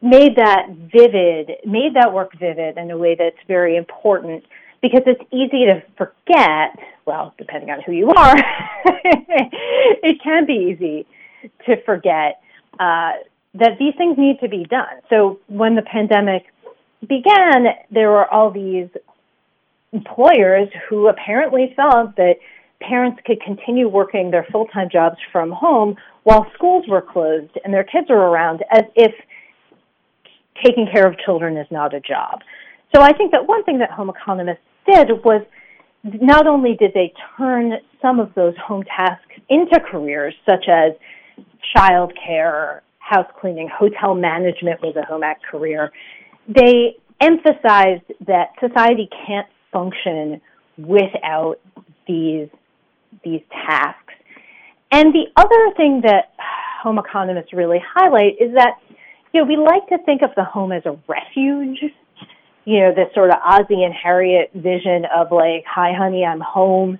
made 0.00 0.36
that 0.36 0.68
vivid, 0.70 1.50
made 1.66 1.94
that 1.94 2.12
work 2.12 2.32
vivid 2.38 2.78
in 2.78 2.90
a 2.90 2.96
way 2.96 3.16
that's 3.18 3.36
very 3.46 3.76
important 3.76 4.44
because 4.86 5.02
it's 5.06 5.22
easy 5.32 5.66
to 5.66 5.82
forget, 5.96 6.78
well, 7.06 7.34
depending 7.38 7.70
on 7.70 7.80
who 7.82 7.92
you 7.92 8.10
are, 8.10 8.36
it 8.84 10.22
can 10.22 10.46
be 10.46 10.72
easy 10.72 11.06
to 11.66 11.82
forget 11.84 12.40
uh, 12.78 13.12
that 13.54 13.78
these 13.78 13.94
things 13.96 14.16
need 14.16 14.38
to 14.40 14.48
be 14.48 14.64
done. 14.64 15.00
So 15.10 15.40
when 15.48 15.74
the 15.74 15.82
pandemic 15.82 16.44
began, 17.00 17.66
there 17.90 18.10
were 18.10 18.26
all 18.32 18.50
these 18.50 18.88
employers 19.92 20.68
who 20.88 21.08
apparently 21.08 21.72
felt 21.74 22.14
that 22.16 22.36
parents 22.80 23.20
could 23.24 23.40
continue 23.40 23.88
working 23.88 24.30
their 24.30 24.46
full 24.52 24.66
time 24.66 24.88
jobs 24.92 25.16
from 25.32 25.50
home 25.50 25.96
while 26.24 26.46
schools 26.54 26.84
were 26.88 27.02
closed 27.02 27.52
and 27.64 27.72
their 27.72 27.84
kids 27.84 28.08
were 28.08 28.30
around 28.30 28.62
as 28.70 28.84
if 28.94 29.12
taking 30.64 30.86
care 30.92 31.06
of 31.06 31.18
children 31.18 31.56
is 31.56 31.66
not 31.70 31.94
a 31.94 32.00
job. 32.00 32.40
So 32.94 33.02
I 33.02 33.12
think 33.12 33.32
that 33.32 33.46
one 33.46 33.64
thing 33.64 33.78
that 33.78 33.90
home 33.90 34.10
economists 34.10 34.60
did 34.86 35.24
was 35.24 35.42
not 36.04 36.46
only 36.46 36.76
did 36.78 36.92
they 36.94 37.12
turn 37.36 37.72
some 38.00 38.20
of 38.20 38.34
those 38.34 38.54
home 38.58 38.84
tasks 38.84 39.34
into 39.48 39.80
careers, 39.90 40.34
such 40.48 40.66
as 40.68 40.92
child 41.74 42.12
care, 42.24 42.82
house 42.98 43.26
cleaning, 43.40 43.68
hotel 43.72 44.14
management 44.14 44.80
was 44.82 44.94
a 44.96 45.04
home 45.04 45.22
ec 45.22 45.42
career, 45.50 45.92
they 46.48 46.96
emphasized 47.20 48.04
that 48.26 48.50
society 48.60 49.08
can't 49.26 49.46
function 49.72 50.40
without 50.78 51.56
these 52.06 52.48
these 53.24 53.40
tasks. 53.50 54.14
And 54.92 55.12
the 55.12 55.24
other 55.36 55.74
thing 55.76 56.02
that 56.04 56.32
home 56.82 56.98
economists 56.98 57.52
really 57.52 57.80
highlight 57.94 58.34
is 58.40 58.54
that 58.54 58.74
you 59.32 59.40
know 59.40 59.46
we 59.46 59.56
like 59.56 59.86
to 59.88 59.98
think 60.04 60.22
of 60.22 60.30
the 60.36 60.44
home 60.44 60.72
as 60.72 60.84
a 60.86 60.96
refuge 61.08 61.80
you 62.66 62.80
know, 62.80 62.92
this 62.92 63.14
sort 63.14 63.30
of 63.30 63.36
Ozzie 63.44 63.84
and 63.84 63.94
Harriet 63.94 64.50
vision 64.52 65.04
of 65.16 65.30
like, 65.30 65.64
hi, 65.66 65.92
honey, 65.96 66.24
I'm 66.24 66.40
home, 66.40 66.98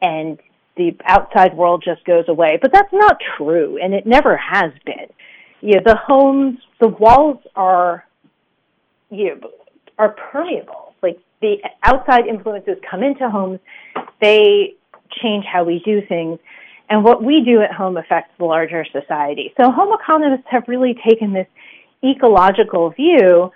and 0.00 0.38
the 0.76 0.94
outside 1.04 1.56
world 1.56 1.82
just 1.82 2.04
goes 2.04 2.26
away. 2.28 2.58
But 2.60 2.70
that's 2.70 2.92
not 2.92 3.16
true, 3.36 3.78
and 3.82 3.94
it 3.94 4.06
never 4.06 4.36
has 4.36 4.72
been. 4.84 5.06
You 5.62 5.76
know, 5.76 5.80
the 5.86 5.96
homes, 5.96 6.58
the 6.80 6.88
walls 6.88 7.38
are, 7.56 8.04
you 9.10 9.36
know, 9.36 9.50
are 9.98 10.10
permeable. 10.10 10.94
Like 11.02 11.18
the 11.40 11.56
outside 11.82 12.26
influences 12.26 12.76
come 12.88 13.02
into 13.02 13.30
homes, 13.30 13.58
they 14.20 14.74
change 15.22 15.46
how 15.50 15.64
we 15.64 15.80
do 15.82 16.02
things, 16.06 16.38
and 16.90 17.02
what 17.02 17.24
we 17.24 17.42
do 17.42 17.62
at 17.62 17.72
home 17.72 17.96
affects 17.96 18.32
the 18.36 18.44
larger 18.44 18.84
society. 18.92 19.54
So 19.56 19.70
home 19.70 19.98
economists 19.98 20.46
have 20.50 20.64
really 20.68 20.94
taken 21.08 21.32
this 21.32 21.46
ecological 22.04 22.90
view 22.90 23.50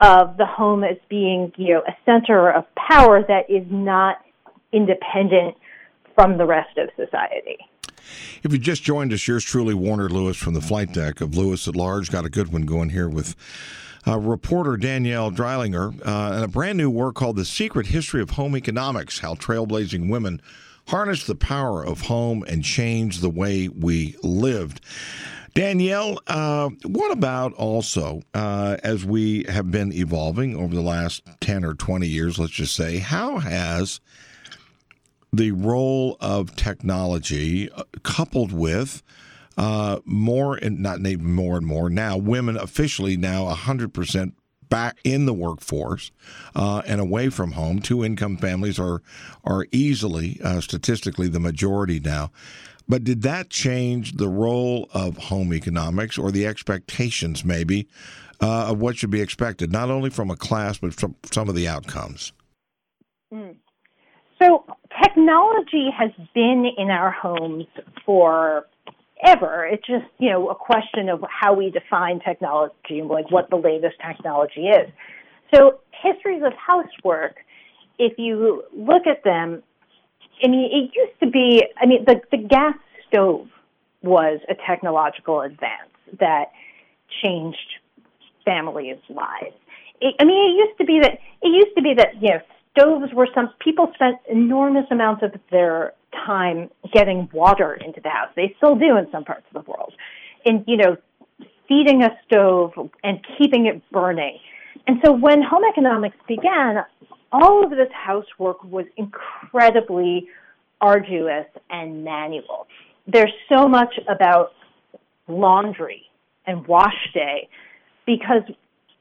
of 0.00 0.36
the 0.36 0.46
home 0.46 0.84
as 0.84 0.96
being, 1.08 1.52
you 1.56 1.74
know, 1.74 1.82
a 1.86 1.96
center 2.04 2.50
of 2.50 2.64
power 2.74 3.22
that 3.26 3.48
is 3.48 3.64
not 3.70 4.18
independent 4.72 5.56
from 6.14 6.38
the 6.38 6.44
rest 6.44 6.76
of 6.78 6.88
society. 6.96 7.58
If 8.42 8.52
you 8.52 8.58
just 8.58 8.82
joined 8.82 9.12
us, 9.12 9.26
yours 9.26 9.44
truly, 9.44 9.74
Warner 9.74 10.08
Lewis 10.08 10.36
from 10.36 10.54
the 10.54 10.60
flight 10.60 10.92
deck 10.92 11.20
of 11.20 11.36
Lewis 11.36 11.66
at 11.66 11.74
Large. 11.74 12.10
Got 12.10 12.26
a 12.26 12.30
good 12.30 12.52
one 12.52 12.62
going 12.62 12.90
here 12.90 13.08
with 13.08 13.34
uh, 14.06 14.18
reporter 14.18 14.76
Danielle 14.76 15.30
Dreilinger 15.30 16.06
uh, 16.06 16.34
and 16.34 16.44
a 16.44 16.48
brand 16.48 16.76
new 16.76 16.90
work 16.90 17.14
called 17.14 17.36
The 17.36 17.44
Secret 17.44 17.86
History 17.86 18.20
of 18.20 18.30
Home 18.30 18.56
Economics 18.56 19.20
How 19.20 19.34
Trailblazing 19.34 20.10
Women 20.10 20.42
Harnessed 20.88 21.26
the 21.26 21.34
Power 21.34 21.82
of 21.82 22.02
Home 22.02 22.44
and 22.46 22.62
Changed 22.62 23.22
the 23.22 23.30
Way 23.30 23.68
We 23.68 24.16
Lived. 24.22 24.82
Danielle, 25.54 26.18
uh, 26.26 26.68
what 26.84 27.12
about 27.12 27.52
also, 27.54 28.22
uh, 28.34 28.76
as 28.82 29.04
we 29.04 29.44
have 29.44 29.70
been 29.70 29.92
evolving 29.92 30.56
over 30.56 30.74
the 30.74 30.82
last 30.82 31.22
10 31.40 31.64
or 31.64 31.74
20 31.74 32.08
years, 32.08 32.40
let's 32.40 32.52
just 32.52 32.74
say, 32.74 32.98
how 32.98 33.38
has 33.38 34.00
the 35.32 35.52
role 35.52 36.16
of 36.20 36.56
technology 36.56 37.70
uh, 37.70 37.84
coupled 38.02 38.52
with 38.52 39.02
uh, 39.56 40.00
more 40.04 40.56
and 40.56 40.80
not 40.80 41.00
more 41.00 41.56
and 41.56 41.66
more 41.66 41.88
now, 41.88 42.16
women 42.16 42.56
officially 42.56 43.16
now 43.16 43.44
100% 43.44 44.32
back 44.68 44.98
in 45.04 45.26
the 45.26 45.32
workforce 45.32 46.10
uh, 46.56 46.82
and 46.86 47.00
away 47.00 47.28
from 47.28 47.52
home. 47.52 47.78
Two 47.80 48.04
income 48.04 48.36
families 48.36 48.78
are 48.78 49.02
are 49.44 49.66
easily 49.70 50.40
uh, 50.42 50.60
statistically 50.60 51.28
the 51.28 51.38
majority 51.38 52.00
now. 52.00 52.32
But 52.88 53.04
did 53.04 53.22
that 53.22 53.50
change 53.50 54.16
the 54.16 54.28
role 54.28 54.88
of 54.92 55.16
home 55.16 55.54
economics 55.54 56.18
or 56.18 56.30
the 56.30 56.46
expectations, 56.46 57.44
maybe, 57.44 57.88
uh, 58.42 58.70
of 58.70 58.80
what 58.80 58.96
should 58.96 59.10
be 59.10 59.20
expected, 59.20 59.72
not 59.72 59.90
only 59.90 60.10
from 60.10 60.30
a 60.30 60.36
class, 60.36 60.78
but 60.78 60.92
from 60.94 61.14
some 61.30 61.48
of 61.48 61.54
the 61.54 61.66
outcomes? 61.66 62.32
Mm. 63.32 63.56
So, 64.42 64.64
technology 65.02 65.88
has 65.96 66.10
been 66.34 66.70
in 66.76 66.90
our 66.90 67.10
homes 67.10 67.66
for 68.04 68.66
ever. 69.24 69.66
It's 69.66 69.86
just, 69.86 70.04
you 70.18 70.30
know, 70.30 70.48
a 70.48 70.54
question 70.54 71.08
of 71.08 71.24
how 71.28 71.54
we 71.54 71.70
define 71.70 72.20
technology 72.20 72.98
and 72.98 73.08
like 73.08 73.30
what 73.30 73.48
the 73.50 73.56
latest 73.56 73.96
technology 74.06 74.68
is. 74.68 74.90
So 75.52 75.80
histories 76.02 76.42
of 76.44 76.52
housework, 76.54 77.36
if 77.98 78.18
you 78.18 78.64
look 78.76 79.06
at 79.06 79.24
them, 79.24 79.62
I 80.42 80.48
mean, 80.48 80.64
it 80.72 80.90
used 80.94 81.18
to 81.20 81.30
be, 81.30 81.64
I 81.80 81.86
mean, 81.86 82.04
the, 82.04 82.20
the 82.30 82.38
gas 82.38 82.74
stove 83.08 83.48
was 84.02 84.40
a 84.48 84.54
technological 84.66 85.40
advance 85.40 85.90
that 86.18 86.52
changed 87.22 87.78
families' 88.44 88.98
lives. 89.08 89.56
It, 90.00 90.14
I 90.18 90.24
mean, 90.24 90.50
it 90.50 90.56
used 90.66 90.78
to 90.78 90.84
be 90.84 91.00
that, 91.00 91.18
it 91.42 91.48
used 91.48 91.76
to 91.76 91.82
be 91.82 91.94
that, 91.94 92.20
you 92.20 92.30
know, 92.30 92.40
stoves 92.76 93.12
were 93.14 93.28
some, 93.34 93.50
people 93.60 93.90
spent 93.94 94.18
enormous 94.28 94.86
amounts 94.90 95.22
of 95.22 95.32
their 95.50 95.92
time 96.26 96.70
getting 96.92 97.28
water 97.32 97.74
into 97.74 98.00
the 98.00 98.08
house. 98.08 98.28
They 98.36 98.54
still 98.56 98.74
do 98.74 98.96
in 98.96 99.10
some 99.10 99.24
parts 99.24 99.46
of 99.54 99.64
the 99.64 99.70
world. 99.70 99.94
And, 100.44 100.64
you 100.66 100.76
know, 100.76 100.96
feeding 101.68 102.02
a 102.02 102.10
stove 102.26 102.72
and 103.02 103.24
keeping 103.38 103.66
it 103.66 103.82
burning. 103.90 104.38
And 104.86 104.98
so 105.04 105.12
when 105.12 105.42
home 105.42 105.62
economics 105.68 106.16
began, 106.28 106.84
all 107.32 107.64
of 107.64 107.70
this 107.70 107.88
housework 107.92 108.62
was 108.64 108.86
incredibly 108.96 110.28
arduous 110.80 111.46
and 111.70 112.04
manual. 112.04 112.66
There's 113.06 113.32
so 113.48 113.68
much 113.68 113.98
about 114.08 114.52
laundry 115.26 116.02
and 116.46 116.66
wash 116.66 116.94
day 117.12 117.48
because 118.06 118.42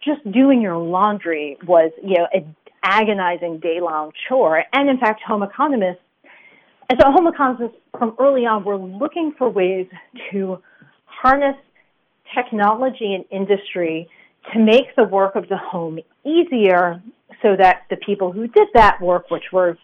just 0.03 0.23
doing 0.31 0.61
your 0.61 0.77
laundry 0.77 1.57
was, 1.65 1.91
you 2.01 2.17
know, 2.17 2.27
an 2.33 2.55
agonizing 2.83 3.59
day 3.59 3.79
long 3.81 4.11
chore. 4.27 4.63
And 4.73 4.89
in 4.89 4.97
fact, 4.97 5.21
home 5.25 5.43
economists 5.43 5.99
and 6.89 6.99
so 7.01 7.11
home 7.11 7.27
economists 7.27 7.77
from 7.97 8.15
early 8.19 8.41
on 8.41 8.63
were 8.63 8.77
looking 8.77 9.33
for 9.37 9.49
ways 9.49 9.87
to 10.31 10.59
harness 11.05 11.55
technology 12.35 13.15
and 13.15 13.25
industry 13.31 14.07
to 14.53 14.60
make 14.60 14.95
the 14.95 15.03
work 15.03 15.36
of 15.36 15.48
the 15.50 15.57
home 15.57 16.00
easier 16.25 17.01
so 17.41 17.55
that 17.57 17.83
the 17.89 17.98
people 17.98 18.31
who 18.31 18.48
did 18.48 18.67
that 18.74 19.01
work, 19.01 19.29
which 19.29 19.43
were 19.51 19.77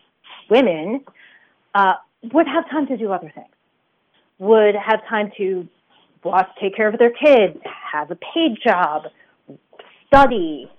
women, 0.49 1.03
uh, 1.75 1.93
would 2.33 2.47
have 2.47 2.69
time 2.69 2.87
to 2.87 2.97
do 2.97 3.11
other 3.11 3.31
things, 3.33 3.47
would 4.37 4.75
have 4.75 4.99
time 5.07 5.31
to 5.37 5.67
watch, 6.23 6.47
take 6.61 6.75
care 6.75 6.87
of 6.87 6.97
their 6.99 7.11
kids, 7.11 7.57
have 7.91 8.11
a 8.11 8.15
paid 8.15 8.57
job, 8.63 9.03
study, 10.07 10.69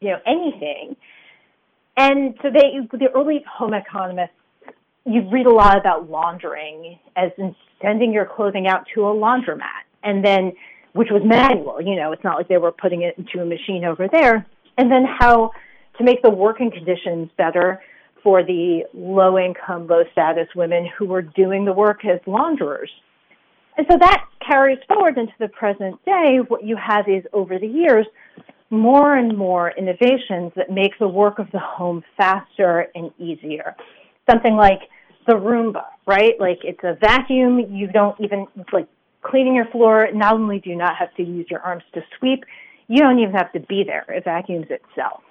you 0.00 0.08
know, 0.08 0.18
anything. 0.26 0.96
And 1.96 2.34
so 2.42 2.50
they, 2.50 2.78
the 2.92 3.08
early 3.14 3.44
home 3.48 3.74
economists 3.74 4.34
you 5.06 5.28
read 5.30 5.46
a 5.46 5.52
lot 5.52 5.78
about 5.78 6.08
laundering 6.10 6.98
as 7.16 7.30
in 7.36 7.54
sending 7.82 8.12
your 8.12 8.24
clothing 8.24 8.66
out 8.66 8.86
to 8.94 9.02
a 9.02 9.12
laundromat 9.12 9.84
and 10.02 10.24
then 10.24 10.52
which 10.94 11.08
was 11.10 11.22
manual 11.24 11.80
you 11.80 11.96
know 11.96 12.12
it's 12.12 12.24
not 12.24 12.36
like 12.36 12.48
they 12.48 12.56
were 12.56 12.72
putting 12.72 13.02
it 13.02 13.16
into 13.18 13.40
a 13.40 13.44
machine 13.44 13.84
over 13.84 14.08
there 14.10 14.46
and 14.78 14.90
then 14.90 15.04
how 15.04 15.50
to 15.98 16.04
make 16.04 16.22
the 16.22 16.30
working 16.30 16.70
conditions 16.70 17.28
better 17.36 17.80
for 18.22 18.42
the 18.42 18.82
low 18.94 19.38
income 19.38 19.86
low 19.86 20.02
status 20.12 20.48
women 20.56 20.88
who 20.98 21.06
were 21.06 21.22
doing 21.22 21.64
the 21.64 21.72
work 21.72 22.04
as 22.04 22.20
launderers 22.26 22.90
and 23.76 23.86
so 23.90 23.98
that 23.98 24.24
carries 24.46 24.78
forward 24.86 25.18
into 25.18 25.32
the 25.38 25.48
present 25.48 26.02
day 26.04 26.38
what 26.48 26.64
you 26.64 26.76
have 26.76 27.06
is 27.08 27.24
over 27.32 27.58
the 27.58 27.66
years 27.66 28.06
more 28.70 29.14
and 29.16 29.36
more 29.36 29.72
innovations 29.76 30.50
that 30.56 30.70
make 30.70 30.98
the 30.98 31.06
work 31.06 31.38
of 31.38 31.46
the 31.52 31.58
home 31.58 32.02
faster 32.16 32.88
and 32.94 33.12
easier 33.18 33.76
something 34.28 34.56
like 34.56 34.80
the 35.26 35.34
Roomba, 35.34 35.84
right? 36.06 36.34
Like 36.38 36.60
it's 36.62 36.82
a 36.82 36.96
vacuum. 37.00 37.58
You 37.70 37.86
don't 37.88 38.18
even 38.20 38.46
like 38.72 38.88
cleaning 39.24 39.54
your 39.54 39.66
floor. 39.66 40.08
Not 40.12 40.34
only 40.34 40.60
do 40.60 40.70
you 40.70 40.76
not 40.76 40.96
have 40.96 41.14
to 41.16 41.22
use 41.22 41.46
your 41.50 41.60
arms 41.60 41.82
to 41.94 42.02
sweep, 42.18 42.44
you 42.88 43.00
don't 43.00 43.18
even 43.18 43.34
have 43.34 43.52
to 43.52 43.60
be 43.60 43.82
there. 43.84 44.04
It 44.08 44.24
vacuums 44.24 44.66
itself. 44.70 45.22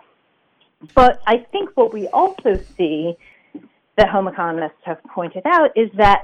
But 0.96 1.22
I 1.28 1.46
think 1.52 1.70
what 1.76 1.94
we 1.94 2.08
also 2.08 2.56
see 2.78 3.16
that 3.98 4.10
home 4.10 4.28
economists 4.28 4.82
have 4.84 5.02
pointed 5.04 5.44
out 5.46 5.70
is 5.78 5.90
that 5.98 6.24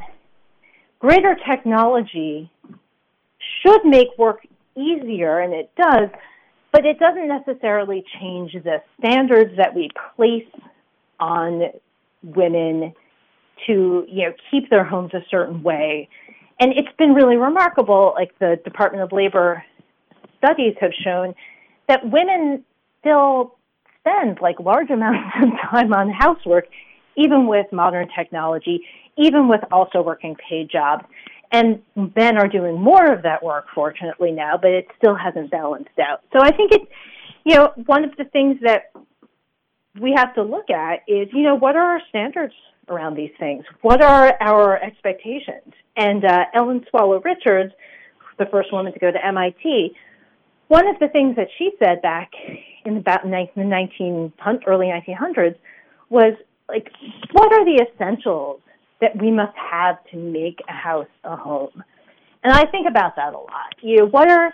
greater 1.00 1.38
technology 1.50 2.52
should 3.62 3.86
make 3.86 4.08
work 4.18 4.46
easier, 4.76 5.40
and 5.40 5.54
it 5.54 5.72
does, 5.78 6.10
but 6.72 6.86
it 6.86 7.00
doesn't 7.00 7.28
necessarily 7.28 8.04
change 8.20 8.54
the 8.54 8.82
standards 9.00 9.56
that 9.58 9.74
we 9.74 9.90
place 10.16 10.48
on 11.20 11.64
women 12.24 12.94
to 13.68 14.06
you 14.08 14.26
know 14.26 14.34
keep 14.50 14.70
their 14.70 14.84
homes 14.84 15.14
a 15.14 15.24
certain 15.30 15.64
way. 15.64 16.10
And 16.60 16.74
it's 16.74 16.96
been 16.98 17.14
really 17.14 17.38
remarkable, 17.38 18.14
like 18.16 18.38
the 18.40 18.60
Department 18.64 19.04
of 19.04 19.12
Labor 19.12 19.64
studies 20.38 20.76
have 20.82 20.92
shown, 21.04 21.34
that 21.88 22.02
women 22.10 22.64
still 23.00 23.56
spend 24.00 24.40
like 24.42 24.60
large 24.60 24.90
amounts 24.90 25.36
of 25.42 25.50
time 25.72 25.94
on 25.94 26.10
housework, 26.10 26.68
even 27.16 27.48
with 27.48 27.66
modern 27.72 28.08
technology, 28.18 28.82
even 29.18 29.48
with 29.48 29.62
also 29.72 30.02
working 30.02 30.36
paid 30.50 30.70
jobs. 30.70 31.06
And 31.52 31.82
men 31.96 32.38
are 32.38 32.48
doing 32.48 32.80
more 32.80 33.12
of 33.12 33.24
that 33.24 33.44
work, 33.44 33.66
fortunately, 33.74 34.32
now, 34.32 34.58
but 34.62 34.72
it 34.72 34.88
still 34.98 35.16
hasn't 35.16 35.50
balanced 35.50 35.98
out. 36.00 36.22
So 36.32 36.40
I 36.42 36.52
think 36.52 36.72
it, 36.72 36.82
you 37.44 37.56
know, 37.56 37.74
one 37.88 38.04
of 38.04 38.16
the 38.18 38.26
things 38.26 38.58
that 38.62 38.92
we 40.00 40.14
have 40.16 40.36
to 40.36 40.44
look 40.44 40.70
at 40.70 41.00
is, 41.08 41.28
you 41.34 41.42
know, 41.42 41.56
what 41.56 41.76
are 41.76 41.94
our 41.94 42.02
standards 42.10 42.54
around 42.90 43.16
these 43.16 43.32
things? 43.40 43.64
What 43.82 44.04
are 44.04 44.36
our 44.42 44.82
expectations? 44.82 45.74
And 45.96 46.26
uh, 46.26 46.46
Ellen 46.54 46.86
Swallow 46.90 47.22
Richards, 47.22 47.74
the 48.38 48.46
first 48.52 48.72
woman 48.72 48.94
to 48.94 49.00
go 49.00 49.12
to 49.12 49.26
MIT, 49.26 49.94
one 50.70 50.88
of 50.88 51.00
the 51.00 51.08
things 51.08 51.36
that 51.36 51.48
she 51.58 51.72
said 51.80 52.02
back 52.02 52.32
in 52.86 52.98
about 52.98 53.24
the 53.24 53.30
19 53.30 54.34
early 54.68 54.88
1900s 54.88 55.56
was 56.10 56.36
like, 56.68 56.92
what 57.32 57.52
are 57.52 57.66
the 57.66 57.84
essentials 57.84 58.62
that 59.02 59.20
we 59.20 59.32
must 59.32 59.56
have 59.56 59.98
to 60.12 60.18
make 60.18 60.60
a 60.70 60.74
house 60.74 61.08
a 61.24 61.36
home? 61.36 61.84
And 62.44 62.54
I 62.54 62.66
think 62.66 62.88
about 62.88 63.16
that 63.16 63.34
a 63.34 63.38
lot. 63.38 63.76
You 63.82 63.98
know, 63.98 64.06
what 64.06 64.30
are 64.30 64.54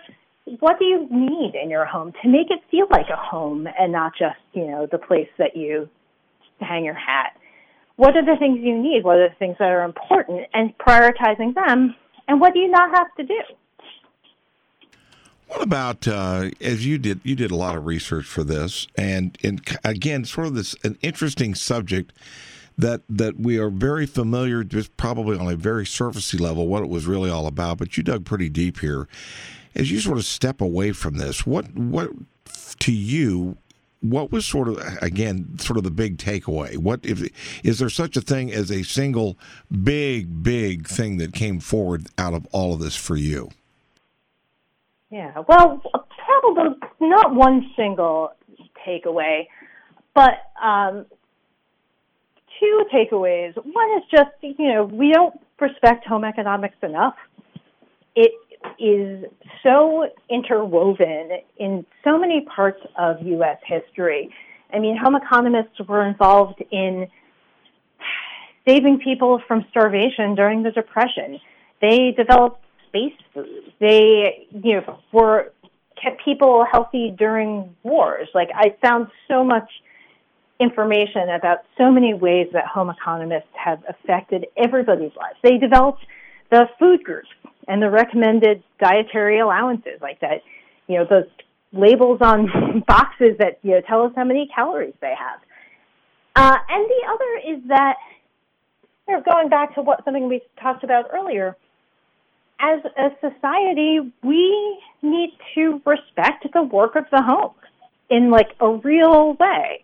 what 0.60 0.78
do 0.78 0.86
you 0.86 1.08
need 1.10 1.56
in 1.62 1.70
your 1.70 1.86
home 1.86 2.14
to 2.22 2.30
make 2.30 2.52
it 2.52 2.60
feel 2.70 2.86
like 2.92 3.08
a 3.12 3.16
home 3.16 3.68
and 3.80 3.92
not 3.92 4.14
just 4.18 4.38
you 4.54 4.68
know 4.68 4.88
the 4.92 4.98
place 4.98 5.30
that 5.38 5.56
you 5.56 5.90
hang 6.60 6.86
your 6.86 6.96
hat? 6.96 7.36
What 7.98 8.18
are 8.18 8.26
the 8.26 8.36
things 8.38 8.60
you 8.62 8.78
need? 8.78 9.04
What 9.04 9.18
are 9.18 9.30
the 9.30 9.36
things 9.36 9.56
that 9.60 9.70
are 9.70 9.84
important? 9.84 10.48
And 10.54 10.78
prioritizing 10.78 11.56
them. 11.56 11.96
And 12.28 12.42
what 12.42 12.54
do 12.54 12.60
you 12.60 12.70
not 12.70 12.96
have 12.96 13.14
to 13.16 13.24
do? 13.24 13.40
What 15.48 15.62
about 15.62 16.08
uh, 16.08 16.50
as 16.60 16.86
you 16.86 16.98
did? 16.98 17.22
You 17.24 17.36
did 17.36 17.52
a 17.52 17.56
lot 17.56 17.78
of 17.78 17.86
research 17.86 18.26
for 18.26 18.44
this, 18.44 18.88
and 18.98 19.38
and 19.44 19.62
again, 19.84 20.26
sort 20.26 20.48
of 20.48 20.56
this 20.56 20.76
an 20.84 20.98
interesting 21.02 21.54
subject 21.54 22.14
that 22.78 23.02
that 23.08 23.40
we 23.40 23.58
are 23.58 23.70
very 23.70 24.06
familiar, 24.08 24.64
just 24.64 24.98
probably 24.98 25.38
on 25.38 25.48
a 25.48 25.56
very 25.56 25.86
surfacey 25.86 26.40
level, 26.40 26.68
what 26.68 26.84
it 26.84 26.90
was 26.90 27.06
really 27.06 27.30
all 27.30 27.46
about. 27.46 27.78
But 27.78 27.96
you 27.96 28.04
dug 28.04 28.26
pretty 28.26 28.50
deep 28.50 28.80
here. 28.80 29.08
As 29.76 29.92
you 29.92 30.00
sort 30.00 30.18
of 30.18 30.26
step 30.26 30.62
away 30.62 30.92
from 30.94 31.18
this, 31.18 31.46
what 31.46 31.74
what 31.76 32.10
to 32.80 32.92
you 32.92 33.58
what 34.02 34.32
was 34.32 34.46
sort 34.46 34.68
of 34.68 34.78
again 35.02 35.58
sort 35.60 35.78
of 35.78 35.84
the 35.84 35.92
big 35.92 36.18
takeaway? 36.18 36.78
What 36.78 37.00
if 37.04 37.22
is 37.64 37.80
there 37.80 37.90
such 37.90 38.16
a 38.18 38.22
thing 38.22 38.52
as 38.52 38.72
a 38.72 38.84
single 38.84 39.38
big 39.84 40.44
big 40.44 40.88
thing 40.88 41.18
that 41.18 41.34
came 41.34 41.60
forward 41.60 42.08
out 42.18 42.34
of 42.34 42.46
all 42.52 42.74
of 42.74 42.80
this 42.80 42.96
for 42.96 43.16
you? 43.16 43.50
Yeah 45.10 45.44
well 45.48 45.82
probably 46.26 46.78
not 47.00 47.34
one 47.34 47.72
single 47.76 48.32
takeaway 48.86 49.46
but 50.16 50.52
um, 50.64 51.06
two 52.60 52.86
takeaways. 52.92 53.54
One 53.56 53.98
is 53.98 54.04
just 54.10 54.32
you 54.42 54.74
know 54.74 54.86
we 54.86 55.12
don't 55.12 55.40
respect 55.60 56.08
home 56.08 56.24
economics 56.24 56.78
enough. 56.82 57.16
It 58.16 58.32
is 58.80 59.26
so 59.66 60.06
interwoven 60.30 61.30
in 61.58 61.86
so 62.04 62.18
many 62.20 62.46
parts 62.56 62.80
of 62.98 63.18
U.S. 63.22 63.58
history. 63.66 64.34
I 64.72 64.80
mean, 64.80 64.98
home 64.98 65.16
economists 65.16 65.80
were 65.88 66.06
involved 66.06 66.64
in 66.72 67.08
saving 68.68 69.00
people 69.04 69.42
from 69.48 69.66
starvation 69.72 70.36
during 70.36 70.64
the 70.64 70.72
Depression. 70.72 71.40
They 71.82 72.14
developed 72.16 72.62
space 72.88 73.14
food. 73.34 73.74
They, 73.80 74.48
you 74.52 74.82
know, 74.82 75.00
were 75.12 75.52
kept 76.02 76.24
people 76.24 76.66
healthy 76.72 77.14
during 77.18 77.76
wars. 77.84 78.28
Like 78.34 78.50
I 78.54 78.76
found 78.82 79.08
so 79.28 79.44
much 79.44 79.70
information 80.60 81.30
about 81.30 81.60
so 81.78 81.92
many 81.92 82.14
ways 82.14 82.48
that 82.54 82.66
home 82.66 82.90
economists 82.90 83.50
have 83.54 83.84
affected 83.90 84.46
everybody's 84.58 85.12
lives. 85.18 85.38
They 85.44 85.58
developed 85.58 86.06
the 86.52 86.66
food 86.80 87.04
groups 87.04 87.28
and 87.68 87.82
the 87.82 87.90
recommended 87.90 88.64
dietary 88.80 89.40
allowances, 89.40 90.00
like 90.02 90.20
that, 90.22 90.42
you 90.88 90.98
know, 90.98 91.06
those 91.10 91.26
labels 91.72 92.20
on 92.22 92.84
boxes 92.88 93.38
that 93.40 93.60
you 93.62 93.72
know 93.72 93.82
tell 93.82 94.04
us 94.04 94.12
how 94.16 94.24
many 94.24 94.50
calories 94.54 94.94
they 95.02 95.14
have. 95.18 95.40
Uh, 96.36 96.58
and 96.70 96.86
the 96.86 97.02
other 97.08 97.58
is 97.58 97.68
that, 97.70 97.96
you 99.08 99.16
know, 99.16 99.22
going 99.22 99.50
back 99.50 99.74
to 99.76 99.82
what 99.82 100.04
something 100.04 100.28
we 100.28 100.42
talked 100.62 100.84
about 100.84 101.06
earlier, 101.14 101.56
as 102.60 102.80
a 102.98 103.10
society, 103.22 104.00
we 104.24 104.82
need 105.02 105.32
to 105.56 105.82
respect 105.86 106.46
the 106.54 106.64
work 106.64 106.96
of 106.96 107.06
the 107.12 107.22
home 107.22 107.54
in 108.10 108.30
like 108.30 108.50
a 108.60 108.70
real 108.70 109.34
way. 109.40 109.84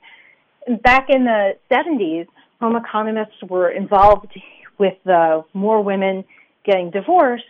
Back 0.82 1.08
in 1.10 1.26
the 1.26 1.54
70s, 1.72 2.28
home 2.60 2.76
economists 2.76 3.41
were 3.48 3.70
involved 3.70 4.38
with 4.78 4.96
uh, 5.08 5.41
more 5.54 5.82
women 5.82 6.24
getting 6.63 6.91
divorced 6.91 7.46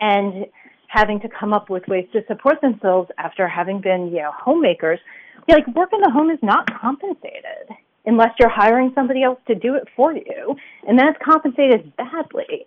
and 0.00 0.46
having 0.88 1.20
to 1.20 1.28
come 1.28 1.52
up 1.52 1.68
with 1.68 1.86
ways 1.88 2.06
to 2.12 2.24
support 2.26 2.60
themselves 2.60 3.10
after 3.18 3.48
having 3.48 3.80
been, 3.80 4.08
you 4.08 4.22
know, 4.22 4.32
homemakers. 4.32 5.00
Yeah, 5.48 5.56
like 5.56 5.66
work 5.74 5.90
in 5.92 6.00
the 6.00 6.10
home 6.10 6.30
is 6.30 6.38
not 6.42 6.68
compensated 6.80 7.68
unless 8.06 8.30
you're 8.38 8.48
hiring 8.48 8.92
somebody 8.94 9.22
else 9.22 9.38
to 9.48 9.54
do 9.54 9.74
it 9.74 9.88
for 9.96 10.12
you, 10.12 10.56
and 10.86 10.98
that's 10.98 11.18
compensated 11.22 11.94
badly. 11.96 12.66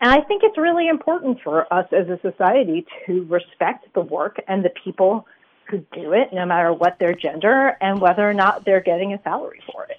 And 0.00 0.10
I 0.10 0.20
think 0.22 0.42
it's 0.44 0.56
really 0.56 0.88
important 0.88 1.38
for 1.44 1.72
us 1.72 1.86
as 1.92 2.08
a 2.08 2.18
society 2.22 2.86
to 3.06 3.24
respect 3.24 3.92
the 3.94 4.00
work 4.00 4.36
and 4.48 4.64
the 4.64 4.70
people 4.82 5.26
who 5.68 5.78
do 5.92 6.12
it, 6.12 6.32
no 6.32 6.46
matter 6.46 6.72
what 6.72 6.98
their 6.98 7.14
gender 7.14 7.76
and 7.80 8.00
whether 8.00 8.28
or 8.28 8.34
not 8.34 8.64
they're 8.64 8.80
getting 8.80 9.12
a 9.12 9.22
salary 9.22 9.60
for 9.70 9.84
it. 9.84 9.98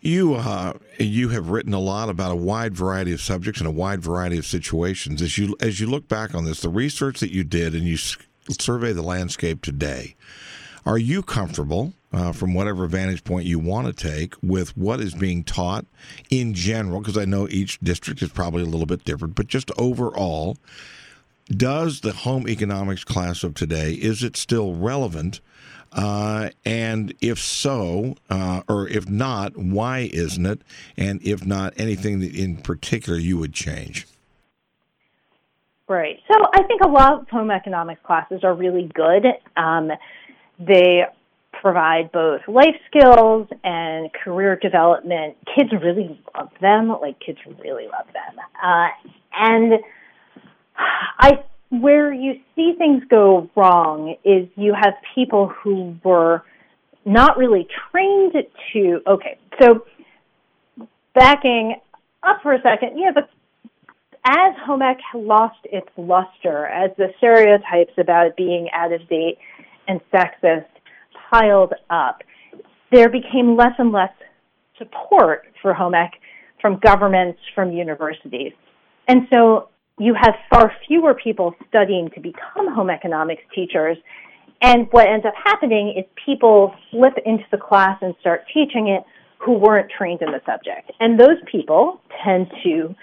You 0.00 0.34
uh, 0.34 0.74
you 0.98 1.30
have 1.30 1.50
written 1.50 1.74
a 1.74 1.80
lot 1.80 2.08
about 2.08 2.30
a 2.30 2.36
wide 2.36 2.74
variety 2.76 3.12
of 3.12 3.20
subjects 3.20 3.60
and 3.60 3.66
a 3.66 3.72
wide 3.72 4.00
variety 4.00 4.38
of 4.38 4.46
situations. 4.46 5.20
As 5.20 5.36
you 5.36 5.56
as 5.60 5.80
you 5.80 5.88
look 5.88 6.06
back 6.06 6.34
on 6.34 6.44
this, 6.44 6.60
the 6.60 6.68
research 6.68 7.18
that 7.20 7.32
you 7.32 7.42
did 7.42 7.74
and 7.74 7.82
you 7.82 7.96
survey 7.96 8.92
the 8.92 9.02
landscape 9.02 9.60
today, 9.60 10.14
are 10.86 10.98
you 10.98 11.22
comfortable 11.22 11.94
uh, 12.12 12.32
from 12.32 12.54
whatever 12.54 12.86
vantage 12.86 13.24
point 13.24 13.46
you 13.46 13.58
want 13.58 13.88
to 13.88 13.92
take 13.92 14.34
with 14.40 14.76
what 14.76 15.00
is 15.00 15.14
being 15.14 15.42
taught 15.42 15.84
in 16.30 16.54
general? 16.54 17.00
Because 17.00 17.18
I 17.18 17.24
know 17.24 17.48
each 17.48 17.80
district 17.80 18.22
is 18.22 18.30
probably 18.30 18.62
a 18.62 18.66
little 18.66 18.86
bit 18.86 19.04
different, 19.04 19.34
but 19.34 19.48
just 19.48 19.72
overall, 19.76 20.56
does 21.48 22.00
the 22.02 22.12
home 22.12 22.48
economics 22.48 23.02
class 23.02 23.42
of 23.42 23.54
today 23.54 23.94
is 23.94 24.22
it 24.22 24.36
still 24.36 24.74
relevant? 24.74 25.40
Uh, 25.92 26.50
and 26.64 27.14
if 27.20 27.38
so, 27.38 28.16
uh, 28.30 28.62
or 28.68 28.88
if 28.88 29.08
not, 29.08 29.56
why 29.56 30.08
isn't 30.12 30.46
it? 30.46 30.60
And 30.96 31.20
if 31.22 31.46
not, 31.46 31.74
anything 31.76 32.20
that 32.20 32.34
in 32.34 32.58
particular 32.58 33.18
you 33.18 33.38
would 33.38 33.52
change? 33.52 34.06
Right. 35.88 36.20
So 36.30 36.34
I 36.52 36.62
think 36.64 36.82
a 36.82 36.88
lot 36.88 37.22
of 37.22 37.28
home 37.28 37.50
economics 37.50 38.00
classes 38.04 38.40
are 38.44 38.54
really 38.54 38.90
good. 38.94 39.24
Um, 39.56 39.90
they 40.58 41.04
provide 41.52 42.12
both 42.12 42.42
life 42.46 42.76
skills 42.86 43.48
and 43.64 44.10
career 44.12 44.56
development. 44.56 45.36
Kids 45.56 45.70
really 45.82 46.20
love 46.36 46.50
them. 46.60 46.88
Like 47.00 47.18
kids 47.20 47.38
really 47.62 47.86
love 47.86 48.06
them. 48.12 48.38
Uh, 48.62 48.88
and 49.34 49.72
I 51.18 51.42
where 51.70 52.12
you 52.12 52.34
see 52.54 52.74
things 52.78 53.02
go 53.10 53.48
wrong 53.54 54.14
is 54.24 54.48
you 54.56 54.74
have 54.74 54.94
people 55.14 55.48
who 55.48 55.96
were 56.04 56.42
not 57.04 57.36
really 57.36 57.66
trained 57.90 58.34
to 58.72 59.00
okay 59.06 59.38
so 59.60 59.84
backing 61.14 61.76
up 62.22 62.38
for 62.42 62.54
a 62.54 62.62
second 62.62 62.98
yeah 62.98 63.10
but 63.14 63.28
as 64.24 64.54
home 64.64 64.82
ec 64.82 64.98
lost 65.14 65.58
its 65.64 65.88
luster 65.96 66.66
as 66.66 66.90
the 66.96 67.08
stereotypes 67.18 67.92
about 67.98 68.26
it 68.26 68.36
being 68.36 68.68
out 68.72 68.92
of 68.92 69.06
date 69.08 69.38
and 69.86 70.00
sexist 70.12 70.66
piled 71.30 71.74
up 71.90 72.22
there 72.92 73.08
became 73.10 73.56
less 73.56 73.74
and 73.78 73.92
less 73.92 74.12
support 74.78 75.46
for 75.60 75.74
home 75.74 75.94
ec 75.94 76.12
from 76.60 76.78
governments 76.84 77.38
from 77.54 77.72
universities. 77.72 78.52
And 79.06 79.22
so 79.32 79.68
you 79.98 80.14
have 80.14 80.34
far 80.50 80.72
fewer 80.86 81.14
people 81.14 81.54
studying 81.68 82.10
to 82.14 82.20
become 82.20 82.72
home 82.72 82.90
economics 82.90 83.42
teachers. 83.54 83.96
And 84.62 84.86
what 84.90 85.08
ends 85.08 85.24
up 85.26 85.34
happening 85.42 85.94
is 85.96 86.04
people 86.24 86.74
slip 86.90 87.14
into 87.24 87.44
the 87.50 87.58
class 87.58 87.98
and 88.00 88.14
start 88.20 88.44
teaching 88.52 88.88
it 88.88 89.04
who 89.38 89.52
weren't 89.52 89.90
trained 89.96 90.22
in 90.22 90.32
the 90.32 90.40
subject. 90.44 90.90
And 91.00 91.18
those 91.18 91.38
people 91.50 92.00
tend 92.24 92.50
to 92.64 92.94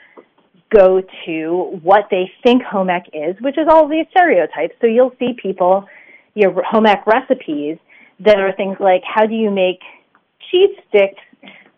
go 0.75 1.01
to 1.25 1.79
what 1.83 2.07
they 2.11 2.29
think 2.43 2.63
home 2.63 2.89
ec 2.89 3.05
is, 3.13 3.35
which 3.39 3.57
is 3.57 3.67
all 3.69 3.87
these 3.87 4.05
stereotypes. 4.11 4.75
So 4.81 4.87
you'll 4.87 5.15
see 5.19 5.33
people, 5.41 5.87
your 6.33 6.53
home 6.63 6.85
ec 6.85 7.05
recipes 7.07 7.77
that 8.19 8.39
are 8.39 8.53
things 8.53 8.77
like 8.79 9.01
how 9.03 9.25
do 9.25 9.35
you 9.35 9.51
make 9.51 9.79
cheese 10.51 10.75
sticks 10.89 11.21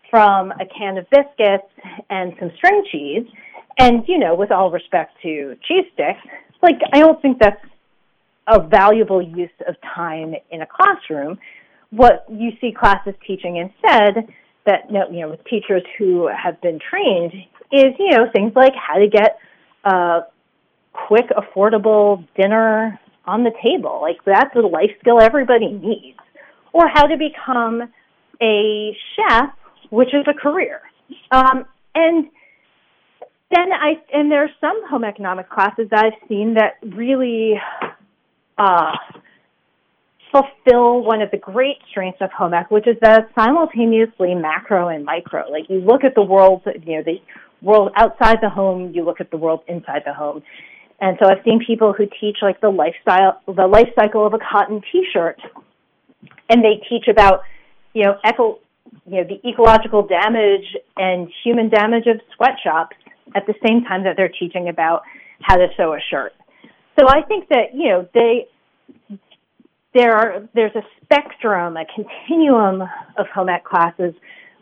from 0.10 0.52
a 0.52 0.66
can 0.66 0.98
of 0.98 1.06
biscuits 1.10 1.68
and 2.10 2.34
some 2.40 2.52
string 2.58 2.84
cheese 2.92 3.28
and, 3.78 4.04
you 4.08 4.18
know, 4.18 4.36
with 4.36 4.52
all 4.52 4.72
respect 4.72 5.18
to 5.24 5.56
cheese 5.68 5.86
sticks, 5.94 6.20
like, 6.62 6.80
I 6.94 7.00
don't 7.00 7.22
think 7.22 7.40
that's 7.40 7.64
a 8.48 8.60
valuable 8.60 9.22
use 9.22 9.50
of 9.68 9.76
time 9.96 10.34
in 10.52 10.62
a 10.62 10.68
classroom. 10.68 11.38
What 11.92 12.26
you 12.30 12.52
see 12.60 12.72
classes 12.72 13.14
teaching 13.26 13.58
instead, 13.58 14.28
that, 14.66 14.92
you 14.92 15.22
know, 15.22 15.30
with 15.30 15.44
teachers 15.46 15.84
who 15.98 16.28
have 16.28 16.60
been 16.62 16.80
trained, 16.90 17.34
is, 17.72 17.94
you 18.00 18.12
know, 18.12 18.26
things 18.34 18.54
like 18.56 18.74
how 18.76 18.98
to 18.98 19.08
get 19.08 19.38
a 19.84 20.22
quick, 20.94 21.26
affordable 21.30 22.26
dinner 22.36 23.00
on 23.26 23.44
the 23.44 23.52
table. 23.64 24.00
Like, 24.02 24.18
that's 24.26 24.56
a 24.56 24.60
life 24.60 24.92
skill 25.00 25.22
everybody 25.22 25.68
needs. 25.68 26.18
Or 26.74 26.88
how 26.88 27.08
to 27.08 27.18
become 27.18 27.92
a 28.42 28.98
chef, 29.16 29.50
which 29.90 30.10
is 30.14 30.26
a 30.28 30.34
career. 30.34 30.82
Um, 31.32 31.66
and 31.96 32.28
then 33.50 33.72
I 33.72 33.94
and 34.14 34.32
there 34.32 34.44
are 34.44 34.50
some 34.60 34.82
home 34.90 35.04
economics 35.04 35.50
classes 35.52 35.88
that 35.92 36.06
I've 36.06 36.28
seen 36.28 36.56
that 36.56 36.76
really 36.96 37.54
uh, 38.58 38.92
fulfill 40.32 41.02
one 41.02 41.22
of 41.22 41.32
the 41.32 41.38
great 41.38 41.78
strengths 41.90 42.20
of 42.22 42.32
home 42.32 42.54
ec, 42.54 42.70
which 42.70 42.88
is 42.88 42.98
that 43.02 43.30
simultaneously 43.36 44.36
macro 44.36 44.90
and 44.90 45.06
micro. 45.06 45.50
Like 45.50 45.70
you 45.70 45.80
look 45.80 46.04
at 46.04 46.16
the 46.16 46.24
world, 46.24 46.64
you 46.66 46.98
know, 46.98 47.04
the 47.04 47.22
world 47.62 47.92
outside 47.96 48.38
the 48.42 48.50
home, 48.50 48.92
you 48.94 49.06
look 49.06 49.22
at 49.22 49.32
the 49.32 49.38
world 49.38 49.62
inside 49.68 50.04
the 50.06 50.14
home. 50.14 50.44
And 51.00 51.18
so 51.22 51.30
I've 51.30 51.44
seen 51.46 51.60
people 51.66 51.94
who 51.94 52.06
teach 52.20 52.38
like 52.42 52.60
the 52.60 52.70
lifestyle, 52.70 53.42
the 53.46 53.68
life 53.68 53.90
cycle 53.96 54.26
of 54.26 54.34
a 54.34 54.40
cotton 54.40 54.82
T-shirt, 54.92 55.40
and 56.50 56.64
they 56.64 56.82
teach 56.90 57.08
about, 57.08 57.42
you 57.94 58.04
know, 58.04 58.18
eco, 58.26 58.60
you 59.06 59.22
know, 59.22 59.24
the 59.24 59.48
ecological 59.48 60.06
damage 60.06 60.76
and 60.98 61.30
human 61.44 61.70
damage 61.70 62.08
of 62.08 62.20
sweatshops 62.36 62.96
at 63.36 63.46
the 63.46 63.54
same 63.66 63.84
time 63.84 64.04
that 64.04 64.16
they're 64.18 64.32
teaching 64.40 64.70
about 64.70 65.04
how 65.42 65.56
to 65.56 65.68
sew 65.78 65.94
a 65.94 66.00
shirt. 66.10 66.34
So 67.00 67.08
I 67.08 67.22
think 67.28 67.50
that, 67.50 67.74
you 67.74 67.90
know, 67.90 68.08
they 68.14 68.48
there 69.94 70.14
are 70.16 70.48
there's 70.54 70.76
a 70.76 70.84
spectrum, 71.04 71.78
a 71.78 71.86
continuum 71.96 72.82
of 73.18 73.28
home 73.34 73.50
ec 73.50 73.64
classes 73.64 74.14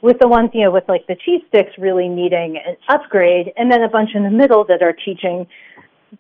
with 0.02 0.18
the 0.20 0.28
ones, 0.28 0.50
you 0.54 0.64
know, 0.64 0.72
with 0.72 0.84
like 0.88 1.06
the 1.08 1.16
cheese 1.26 1.42
sticks 1.50 1.72
really 1.78 2.08
needing 2.08 2.58
an 2.66 2.78
upgrade, 2.90 3.52
and 3.58 3.72
then 3.72 3.82
a 3.82 3.90
bunch 3.90 4.12
in 4.14 4.24
the 4.24 4.30
middle 4.30 4.64
that 4.66 4.82
are 4.82 4.94
teaching 4.94 5.48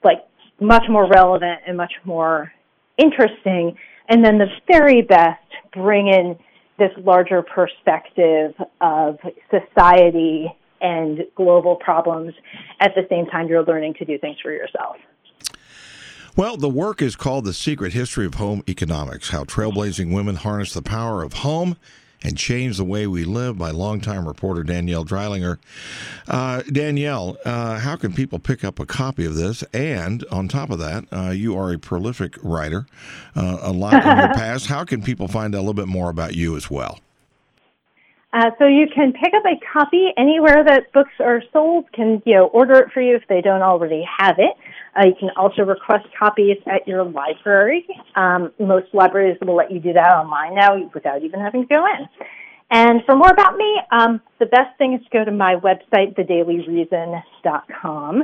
like 0.03 0.25
much 0.59 0.83
more 0.89 1.07
relevant 1.07 1.61
and 1.67 1.77
much 1.77 1.93
more 2.03 2.51
interesting. 2.97 3.75
And 4.09 4.23
then 4.23 4.37
the 4.37 4.47
very 4.71 5.01
best 5.01 5.43
bring 5.73 6.07
in 6.07 6.37
this 6.77 6.91
larger 6.97 7.41
perspective 7.41 8.53
of 8.81 9.17
society 9.49 10.47
and 10.85 11.25
global 11.33 11.75
problems 11.75 12.33
at 12.79 12.93
the 12.93 13.07
same 13.09 13.25
time 13.25 13.47
you're 13.47 13.65
learning 13.65 13.95
to 13.95 14.05
do 14.05 14.19
things 14.19 14.37
for 14.41 14.51
yourself. 14.51 14.97
Well, 16.35 16.57
the 16.57 16.69
work 16.69 17.01
is 17.01 17.15
called 17.15 17.45
The 17.45 17.53
Secret 17.53 17.93
History 17.93 18.25
of 18.25 18.35
Home 18.35 18.61
Economics 18.69 19.29
How 19.29 19.45
Trailblazing 19.45 20.13
Women 20.13 20.35
Harness 20.35 20.73
the 20.73 20.83
Power 20.83 21.23
of 21.23 21.33
Home 21.33 21.75
and 22.21 22.37
Change 22.37 22.77
the 22.77 22.83
Way 22.83 23.07
We 23.07 23.23
Live 23.23 23.57
by 23.57 23.71
longtime 23.71 24.27
reporter 24.27 24.63
Danielle 24.63 25.05
Dreilinger. 25.05 25.57
Uh, 26.27 26.61
Danielle, 26.71 27.37
uh, 27.45 27.79
how 27.79 27.95
can 27.95 28.13
people 28.13 28.37
pick 28.37 28.63
up 28.63 28.79
a 28.79 28.85
copy 28.85 29.25
of 29.25 29.35
this? 29.35 29.63
And 29.73 30.23
on 30.31 30.47
top 30.47 30.69
of 30.69 30.77
that, 30.79 31.05
uh, 31.11 31.31
you 31.31 31.57
are 31.57 31.73
a 31.73 31.79
prolific 31.79 32.35
writer, 32.43 32.85
uh, 33.35 33.57
a 33.61 33.71
lot 33.71 33.93
in 33.93 34.17
your 34.17 34.33
past. 34.35 34.67
How 34.67 34.83
can 34.83 35.01
people 35.01 35.27
find 35.27 35.55
out 35.55 35.59
a 35.59 35.61
little 35.61 35.73
bit 35.73 35.87
more 35.87 36.11
about 36.11 36.35
you 36.35 36.55
as 36.55 36.69
well? 36.69 36.99
Uh, 38.35 38.51
so 38.59 38.67
you 38.67 38.85
can 38.93 39.13
pick 39.13 39.33
up 39.33 39.45
a 39.45 39.57
copy 39.71 40.09
anywhere 40.17 40.61
that 40.61 40.91
books 40.91 41.13
are 41.21 41.41
sold. 41.53 41.89
Can 41.93 42.21
you 42.25 42.35
know 42.35 42.47
order 42.47 42.79
it 42.79 42.91
for 42.93 42.99
you 43.01 43.15
if 43.15 43.23
they 43.29 43.39
don't 43.39 43.61
already 43.61 44.05
have 44.19 44.39
it. 44.39 44.57
Uh, 44.93 45.05
you 45.07 45.13
can 45.17 45.29
also 45.37 45.61
request 45.61 46.05
copies 46.19 46.57
at 46.67 46.85
your 46.85 47.05
library. 47.05 47.87
Um, 48.15 48.51
most 48.59 48.93
libraries 48.93 49.37
will 49.41 49.55
let 49.55 49.71
you 49.71 49.79
do 49.79 49.93
that 49.93 50.09
online 50.09 50.55
now 50.55 50.75
without 50.93 51.23
even 51.23 51.39
having 51.39 51.61
to 51.61 51.67
go 51.67 51.85
in. 51.85 52.09
And 52.71 53.05
for 53.05 53.15
more 53.15 53.29
about 53.29 53.55
me, 53.55 53.79
um, 53.91 54.19
the 54.39 54.47
best 54.47 54.77
thing 54.77 54.95
is 54.95 55.03
to 55.03 55.09
go 55.11 55.23
to 55.23 55.31
my 55.31 55.55
website, 55.55 56.17
thedailyreason.com, 56.17 58.23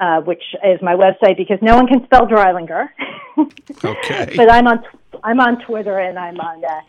uh, 0.00 0.20
which 0.22 0.42
is 0.64 0.82
my 0.82 0.96
website 0.96 1.36
because 1.36 1.60
no 1.62 1.76
one 1.76 1.86
can 1.86 2.04
spell 2.06 2.26
Dreilinger. 2.26 2.88
okay. 3.84 4.32
but 4.36 4.50
I'm 4.50 4.66
on 4.66 4.82
I'm 5.22 5.38
on 5.38 5.64
Twitter 5.64 6.00
and 6.00 6.18
I'm 6.18 6.40
on 6.40 6.64
uh, 6.64 6.80